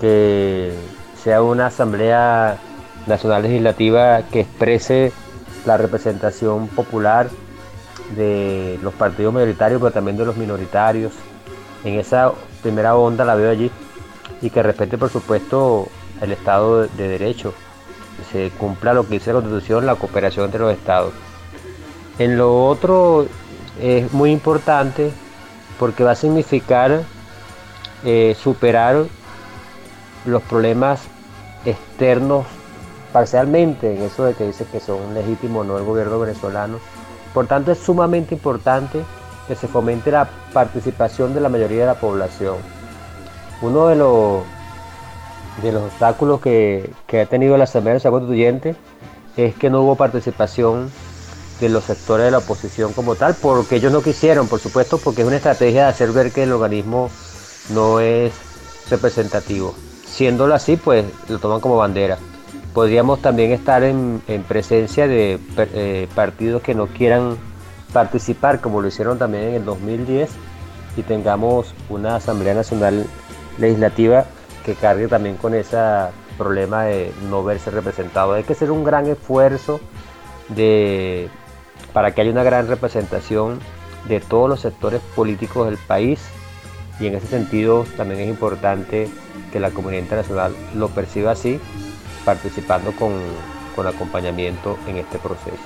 que 0.00 0.72
sea 1.20 1.42
una 1.42 1.66
asamblea 1.66 2.58
nacional 3.08 3.42
legislativa 3.42 4.22
que 4.30 4.42
exprese 4.42 5.12
la 5.66 5.76
representación 5.76 6.68
popular 6.68 7.28
de 8.16 8.78
los 8.82 8.94
partidos 8.94 9.32
mayoritarios, 9.32 9.80
pero 9.80 9.92
también 9.92 10.16
de 10.16 10.24
los 10.24 10.36
minoritarios. 10.36 11.12
En 11.84 11.94
esa 11.94 12.32
primera 12.62 12.96
onda 12.96 13.24
la 13.24 13.34
veo 13.34 13.50
allí 13.50 13.70
y 14.42 14.50
que 14.50 14.62
respete, 14.62 14.98
por 14.98 15.10
supuesto, 15.10 15.88
el 16.20 16.32
Estado 16.32 16.86
de 16.86 17.08
Derecho, 17.08 17.54
se 18.32 18.50
cumpla 18.50 18.92
lo 18.92 19.06
que 19.06 19.14
dice 19.14 19.32
la 19.32 19.40
Constitución, 19.40 19.86
la 19.86 19.94
cooperación 19.94 20.46
entre 20.46 20.60
los 20.60 20.72
Estados. 20.72 21.12
En 22.18 22.36
lo 22.36 22.66
otro 22.66 23.26
es 23.80 24.12
muy 24.12 24.30
importante 24.30 25.10
porque 25.78 26.04
va 26.04 26.12
a 26.12 26.16
significar 26.16 27.02
eh, 28.04 28.36
superar 28.38 29.04
los 30.26 30.42
problemas 30.42 31.00
externos 31.64 32.46
parcialmente 33.12 33.96
en 33.96 34.02
eso 34.02 34.24
de 34.24 34.34
que 34.34 34.46
dice 34.46 34.66
que 34.70 34.80
son 34.80 35.14
legítimos 35.14 35.66
no 35.66 35.78
el 35.78 35.84
gobierno 35.84 36.18
venezolano. 36.18 36.78
Por 37.34 37.46
tanto, 37.46 37.72
es 37.72 37.78
sumamente 37.78 38.34
importante 38.34 39.02
que 39.46 39.54
se 39.54 39.68
fomente 39.68 40.10
la 40.10 40.28
participación 40.52 41.34
de 41.34 41.40
la 41.40 41.48
mayoría 41.48 41.80
de 41.80 41.86
la 41.86 42.00
población. 42.00 42.56
Uno 43.62 43.88
de 43.88 43.96
los 43.96 44.42
de 45.62 45.72
los 45.72 45.82
obstáculos 45.82 46.40
que, 46.40 46.90
ha 47.12 47.26
tenido 47.26 47.56
la 47.56 47.64
Asamblea 47.64 47.94
Nacional 47.94 48.20
Constituyente 48.20 48.76
es 49.36 49.54
que 49.54 49.70
no 49.70 49.82
hubo 49.82 49.96
participación 49.96 50.90
de 51.60 51.68
los 51.68 51.84
sectores 51.84 52.24
de 52.24 52.30
la 52.30 52.38
oposición 52.38 52.92
como 52.92 53.16
tal, 53.16 53.34
porque 53.34 53.76
ellos 53.76 53.92
no 53.92 54.02
quisieron, 54.02 54.48
por 54.48 54.60
supuesto, 54.60 54.98
porque 54.98 55.22
es 55.22 55.26
una 55.26 55.36
estrategia 55.36 55.84
de 55.84 55.90
hacer 55.90 56.12
ver 56.12 56.32
que 56.32 56.44
el 56.44 56.52
organismo 56.52 57.10
no 57.70 58.00
es 58.00 58.32
representativo. 58.88 59.74
Siéndolo 60.06 60.54
así, 60.54 60.76
pues 60.76 61.04
lo 61.28 61.38
toman 61.38 61.60
como 61.60 61.76
bandera. 61.76 62.18
Podríamos 62.74 63.20
también 63.20 63.50
estar 63.52 63.82
en, 63.82 64.22
presencia 64.46 65.08
de 65.08 65.38
eh, 65.56 66.08
partidos 66.14 66.62
que 66.62 66.74
no 66.74 66.86
quieran 66.86 67.36
participar, 67.92 68.60
como 68.60 68.80
lo 68.80 68.88
hicieron 68.88 69.18
también 69.18 69.44
en 69.44 69.54
el 69.54 69.64
2010, 69.64 70.30
y 70.96 71.02
tengamos 71.02 71.74
una 71.88 72.16
Asamblea 72.16 72.54
Nacional 72.54 73.06
Legislativa 73.58 74.24
que 74.64 74.74
cargue 74.74 75.08
también 75.08 75.36
con 75.36 75.54
ese 75.54 75.78
problema 76.38 76.84
de 76.84 77.12
no 77.28 77.42
verse 77.42 77.70
representado. 77.70 78.34
Hay 78.34 78.44
que 78.44 78.52
hacer 78.52 78.70
un 78.70 78.84
gran 78.84 79.06
esfuerzo 79.06 79.80
de, 80.48 81.28
para 81.92 82.12
que 82.12 82.22
haya 82.22 82.30
una 82.30 82.44
gran 82.44 82.68
representación 82.68 83.58
de 84.08 84.20
todos 84.20 84.48
los 84.48 84.60
sectores 84.60 85.00
políticos 85.14 85.66
del 85.66 85.76
país 85.76 86.20
y 86.98 87.06
en 87.06 87.14
ese 87.14 87.26
sentido 87.26 87.84
también 87.96 88.20
es 88.20 88.28
importante 88.28 89.08
que 89.52 89.60
la 89.60 89.70
comunidad 89.70 90.02
internacional 90.02 90.54
lo 90.74 90.88
perciba 90.88 91.32
así, 91.32 91.60
participando 92.24 92.92
con, 92.92 93.14
con 93.74 93.86
acompañamiento 93.86 94.78
en 94.86 94.98
este 94.98 95.18
proceso. 95.18 95.56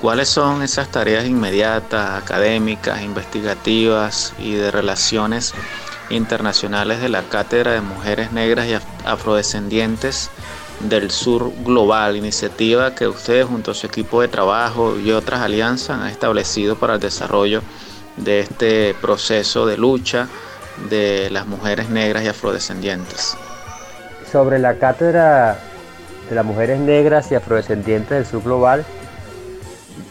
¿Cuáles 0.00 0.28
son 0.28 0.62
esas 0.62 0.88
tareas 0.88 1.26
inmediatas, 1.26 2.20
académicas, 2.20 3.02
investigativas 3.02 4.34
y 4.38 4.54
de 4.54 4.72
relaciones 4.72 5.54
internacionales 6.10 7.00
de 7.00 7.08
la 7.08 7.22
Cátedra 7.22 7.72
de 7.72 7.80
Mujeres 7.80 8.32
Negras 8.32 8.66
y 8.66 8.74
Afrodescendientes 9.06 10.30
del 10.80 11.10
Sur 11.10 11.52
Global, 11.64 12.16
iniciativa 12.16 12.94
que 12.94 13.06
ustedes 13.06 13.46
junto 13.46 13.70
a 13.70 13.74
su 13.74 13.86
equipo 13.86 14.20
de 14.20 14.28
trabajo 14.28 14.98
y 14.98 15.12
otras 15.12 15.40
alianzas 15.40 16.00
han 16.00 16.08
establecido 16.08 16.76
para 16.76 16.94
el 16.94 17.00
desarrollo 17.00 17.62
de 18.16 18.40
este 18.40 18.94
proceso 19.00 19.66
de 19.66 19.76
lucha 19.76 20.28
de 20.90 21.30
las 21.30 21.46
mujeres 21.46 21.88
negras 21.88 22.24
y 22.24 22.28
afrodescendientes. 22.28 23.36
Sobre 24.30 24.58
la 24.58 24.74
Cátedra 24.74 25.58
de 26.28 26.34
las 26.34 26.44
Mujeres 26.44 26.80
Negras 26.80 27.30
y 27.30 27.34
Afrodescendientes 27.34 28.10
del 28.10 28.26
Sur 28.26 28.42
Global, 28.42 28.84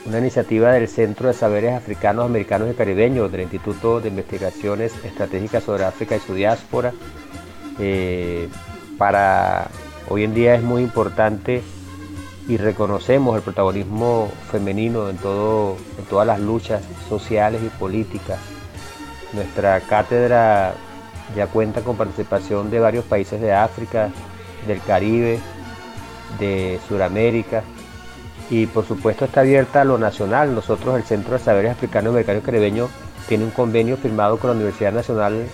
una 0.06 0.20
iniciativa 0.20 0.72
del 0.72 0.88
Centro 0.88 1.28
de 1.28 1.34
Saberes 1.34 1.74
Africanos, 1.74 2.26
Americanos 2.26 2.70
y 2.72 2.76
Caribeños 2.76 3.32
del 3.32 3.42
Instituto 3.42 4.02
de 4.02 4.10
Investigaciones 4.10 4.94
Estratégicas 5.04 5.64
sobre 5.64 5.86
África 5.86 6.16
y 6.16 6.20
su 6.20 6.34
diáspora. 6.34 6.94
Eh, 7.80 8.50
para 8.98 9.70
hoy 10.10 10.24
en 10.24 10.34
día 10.34 10.56
es 10.56 10.62
muy 10.62 10.84
importante 10.84 11.64
y 12.48 12.58
reconocemos 12.58 13.36
el 13.36 13.42
protagonismo 13.42 14.30
femenino 14.52 15.10
en, 15.10 15.18
todo, 15.18 15.78
en 15.98 16.06
todas 16.06 16.28
las 16.28 16.40
luchas 16.40 16.84
sociales 17.08 17.62
y 17.64 17.70
políticas. 17.70 18.40
Nuestra 19.34 19.80
cátedra 19.82 20.74
ya 21.36 21.48
cuenta 21.48 21.82
con 21.82 21.96
participación 21.96 22.70
de 22.70 22.80
varios 22.80 23.06
países 23.06 23.40
de 23.40 23.54
África, 23.54 24.10
del 24.68 24.82
Caribe, 24.82 25.40
de 26.40 26.80
Sudamérica 26.88 27.64
y 28.50 28.66
por 28.66 28.86
supuesto 28.86 29.26
está 29.26 29.42
abierta 29.42 29.82
a 29.82 29.86
lo 29.86 29.98
nacional. 29.98 30.54
Nosotros, 30.54 30.98
el 30.98 31.04
Centro 31.04 31.34
de 31.34 31.40
Saberes 31.40 31.72
Africanos 31.72 32.20
y 32.20 32.24
Caribeño, 32.24 32.90
tiene 33.28 33.46
un 33.46 33.52
convenio 33.52 33.98
firmado 33.98 34.38
con 34.38 34.50
la 34.50 34.56
Universidad 34.56 34.92
Nacional 34.92 35.46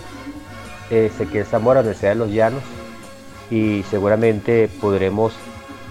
eh, 0.90 1.06
Ezequiel 1.06 1.46
Zamora, 1.46 1.80
Universidad 1.80 2.10
de 2.10 2.16
los 2.16 2.30
Llanos, 2.30 2.62
y 3.50 3.84
seguramente 3.90 4.68
podremos 4.80 5.32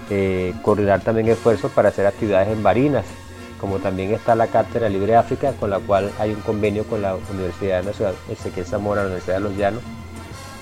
eh, 0.10 0.54
coordinar 0.62 1.02
también 1.02 1.30
esfuerzos 1.30 1.72
para 1.72 1.90
hacer 1.90 2.06
actividades 2.06 2.50
en 2.50 2.62
Barinas, 2.62 3.06
como 3.60 3.80
también 3.80 4.14
está 4.14 4.36
la 4.36 4.48
Cátedra 4.48 4.90
Libre 4.90 5.16
África, 5.16 5.54
con 5.54 5.70
la 5.70 5.80
cual 5.80 6.12
hay 6.20 6.32
un 6.32 6.42
convenio 6.42 6.84
con 6.84 7.02
la 7.02 7.16
Universidad 7.16 7.84
Nacional 7.84 8.16
Ezequiel 8.30 8.66
Zamora, 8.66 9.02
la 9.02 9.08
Universidad 9.08 9.36
de 9.36 9.42
los 9.42 9.56
Llanos, 9.56 9.82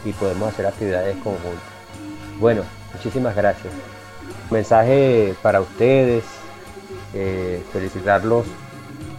y 0.05 0.11
podemos 0.13 0.49
hacer 0.49 0.67
actividades 0.67 1.15
conjuntas. 1.17 1.63
Bueno, 2.39 2.61
muchísimas 2.93 3.36
gracias. 3.36 3.94
Mensaje 4.51 5.36
para 5.41 5.61
ustedes, 5.61 6.23
eh, 7.13 7.63
felicitarlos 7.73 8.45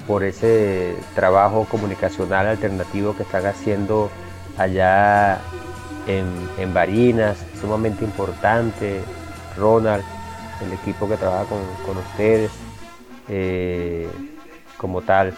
por 0.07 0.22
ese 0.22 0.96
trabajo 1.14 1.66
comunicacional 1.68 2.46
alternativo 2.46 3.16
que 3.16 3.24
están 3.24 3.46
haciendo 3.46 4.11
allá 4.57 5.40
en, 6.07 6.26
en 6.59 6.72
Barinas, 6.72 7.38
sumamente 7.61 8.04
importante. 8.04 9.00
Ronald, 9.57 10.04
el 10.62 10.72
equipo 10.72 11.09
que 11.09 11.16
trabaja 11.16 11.46
con, 11.46 11.96
ustedes 11.96 12.50
eh, 13.28 14.09
como 14.76 15.02
tal 15.02 15.34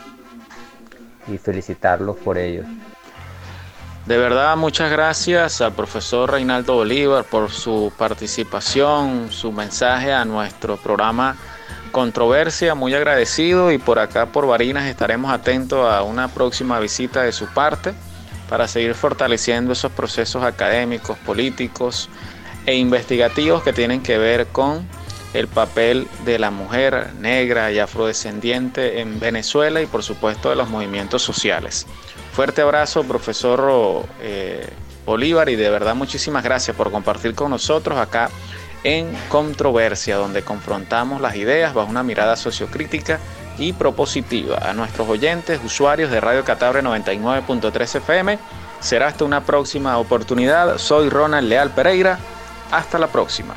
y 1.29 1.39
felicitarlos 1.39 2.17
por 2.17 2.39
ello. 2.39 2.65
De 4.09 4.17
verdad, 4.17 4.57
muchas 4.57 4.91
gracias 4.91 5.61
al 5.61 5.75
profesor 5.75 6.31
Reinaldo 6.31 6.77
Bolívar 6.77 7.25
por 7.25 7.51
su 7.51 7.93
participación, 7.95 9.31
su 9.31 9.53
mensaje 9.53 10.15
a 10.15 10.25
nuestro 10.25 10.79
programa 10.79 11.37
Controversia, 11.93 12.75
muy 12.75 12.95
agradecido 12.95 13.71
y 13.71 13.77
por 13.77 13.99
acá 13.99 14.25
por 14.33 14.47
Barinas 14.47 14.87
estaremos 14.87 15.31
atentos 15.31 15.87
a 15.87 16.05
una 16.05 16.29
próxima 16.29 16.81
visita 16.81 17.23
de 17.23 17.33
su 17.33 17.49
parte 17.49 17.93
para 18.49 18.67
seguir 18.67 18.95
fortaleciendo 18.95 19.75
esos 19.75 19.93
procesos 19.93 20.43
académicos, 20.43 21.19
políticos 21.19 22.09
e 22.65 22.77
investigativos 22.77 23.63
que 23.63 23.75
tienen 23.75 24.03
que 24.03 24.17
ver 24.17 24.47
con 24.47 24.89
el 25.35 25.49
papel 25.49 26.09
de 26.25 26.39
la 26.39 26.51
mujer 26.51 27.13
negra 27.19 27.71
y 27.73 27.79
afrodescendiente 27.79 29.01
en 29.01 29.21
Venezuela 29.21 29.83
y 29.83 29.87
por 29.87 30.03
supuesto 30.03 30.49
de 30.49 30.57
los 30.57 30.71
movimientos 30.71 31.21
sociales. 31.21 31.87
Fuerte 32.39 32.63
abrazo, 32.63 33.03
profesor 33.03 34.07
eh, 34.21 34.71
Bolívar, 35.05 35.49
y 35.49 35.57
de 35.57 35.71
verdad 35.71 35.97
muchísimas 35.97 36.45
gracias 36.45 36.77
por 36.77 36.93
compartir 36.93 37.35
con 37.35 37.51
nosotros 37.51 37.99
acá 37.99 38.31
en 38.85 39.11
Controversia, 39.29 40.15
donde 40.15 40.43
confrontamos 40.43 41.21
las 41.21 41.35
ideas 41.35 41.75
bajo 41.75 41.91
una 41.91 42.05
mirada 42.05 42.37
sociocrítica 42.37 43.19
y 43.59 43.73
propositiva. 43.73 44.59
A 44.59 44.73
nuestros 44.73 45.09
oyentes, 45.09 45.61
usuarios 45.65 46.13
de 46.13 46.21
Radio 46.21 46.45
Catabre 46.45 46.81
99.3 46.81 47.97
FM, 47.97 48.39
será 48.79 49.09
hasta 49.09 49.25
una 49.25 49.41
próxima 49.41 49.99
oportunidad. 49.99 50.79
Soy 50.79 51.09
Ronald 51.09 51.49
Leal 51.49 51.71
Pereira. 51.71 52.21
Hasta 52.71 53.01
la 53.01 53.09
próxima. 53.09 53.57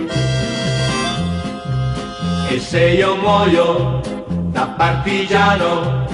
Se 2.61 2.79
io 2.91 3.15
muoio 3.17 3.99
da 4.53 4.65
partigiano, 4.77 6.05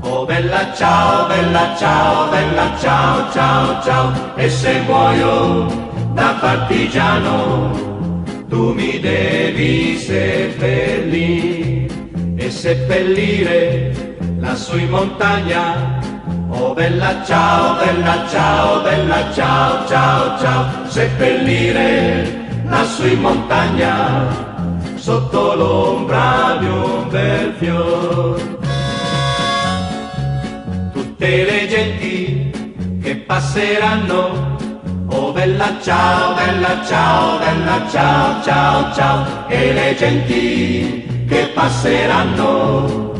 oh 0.00 0.24
bella 0.24 0.72
ciao, 0.72 1.26
bella 1.26 1.74
ciao, 1.76 2.30
bella 2.30 2.72
ciao, 2.78 3.30
ciao, 3.32 3.82
ciao, 3.82 4.12
e 4.36 4.48
se 4.48 4.80
muoio 4.86 5.66
da 6.14 6.36
partigiano, 6.40 7.70
tu 8.48 8.72
mi 8.72 8.98
devi 8.98 9.98
seppellire. 9.98 11.86
E 12.36 12.50
seppellire 12.50 14.16
lassù 14.38 14.78
in 14.78 14.88
montagna. 14.88 16.00
Oh 16.48 16.72
bella 16.72 17.22
ciao, 17.26 17.76
bella 17.84 18.24
ciao, 18.30 18.80
bella 18.80 19.32
ciao, 19.34 19.86
ciao, 19.86 20.38
ciao, 20.38 20.88
seppellire 20.88 22.46
lassù 22.64 23.06
in 23.06 23.20
montagna 23.20 24.45
sotto 25.06 25.54
l'ombra 25.54 26.56
di 26.58 26.66
un 26.66 27.08
bel 27.08 27.54
fior. 27.58 28.58
Tutte 30.92 31.44
le 31.44 31.68
genti 31.68 32.98
che 33.00 33.14
passeranno, 33.14 34.56
oh 35.06 35.30
bella 35.30 35.76
ciao, 35.80 36.34
bella 36.34 36.84
ciao, 36.84 37.38
bella 37.38 37.86
ciao, 37.88 38.42
ciao, 38.42 38.92
ciao, 38.94 39.46
e 39.46 39.72
le 39.72 39.94
genti 39.94 41.24
che 41.28 41.52
passeranno 41.54 43.12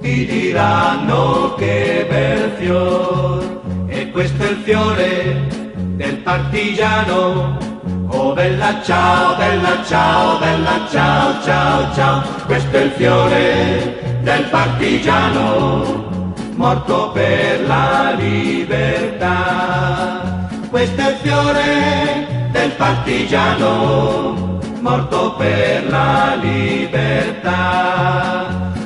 ti 0.00 0.24
diranno 0.24 1.56
che 1.56 2.06
bel 2.08 2.52
fior. 2.56 3.60
E 3.88 4.10
questo 4.12 4.44
è 4.44 4.48
il 4.48 4.56
fiore 4.64 5.46
del 5.74 6.16
partigiano 6.16 7.73
Oh 8.16 8.32
bella 8.32 8.80
ciao, 8.84 9.34
bella 9.36 9.84
ciao, 9.84 10.38
bella 10.38 10.86
ciao, 10.88 11.42
ciao, 11.42 11.92
ciao, 11.94 12.22
questo 12.46 12.76
è 12.76 12.82
il 12.82 12.90
fiore 12.92 14.20
del 14.22 14.44
partigiano, 14.50 16.22
morto 16.54 17.10
per 17.10 17.66
la 17.66 18.14
libertà. 18.16 19.32
Questo 20.70 21.00
è 21.00 21.08
il 21.10 21.16
fiore 21.22 22.48
del 22.52 22.70
partigiano, 22.76 24.60
morto 24.78 25.34
per 25.34 25.90
la 25.90 26.36
libertà. 26.40 27.52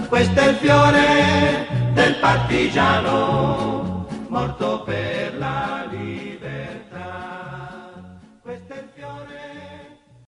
Questo 0.08 0.40
è 0.40 0.48
il 0.48 0.54
fiore 0.54 1.66
del 1.92 2.14
partigiano, 2.14 4.06
morto 4.28 4.82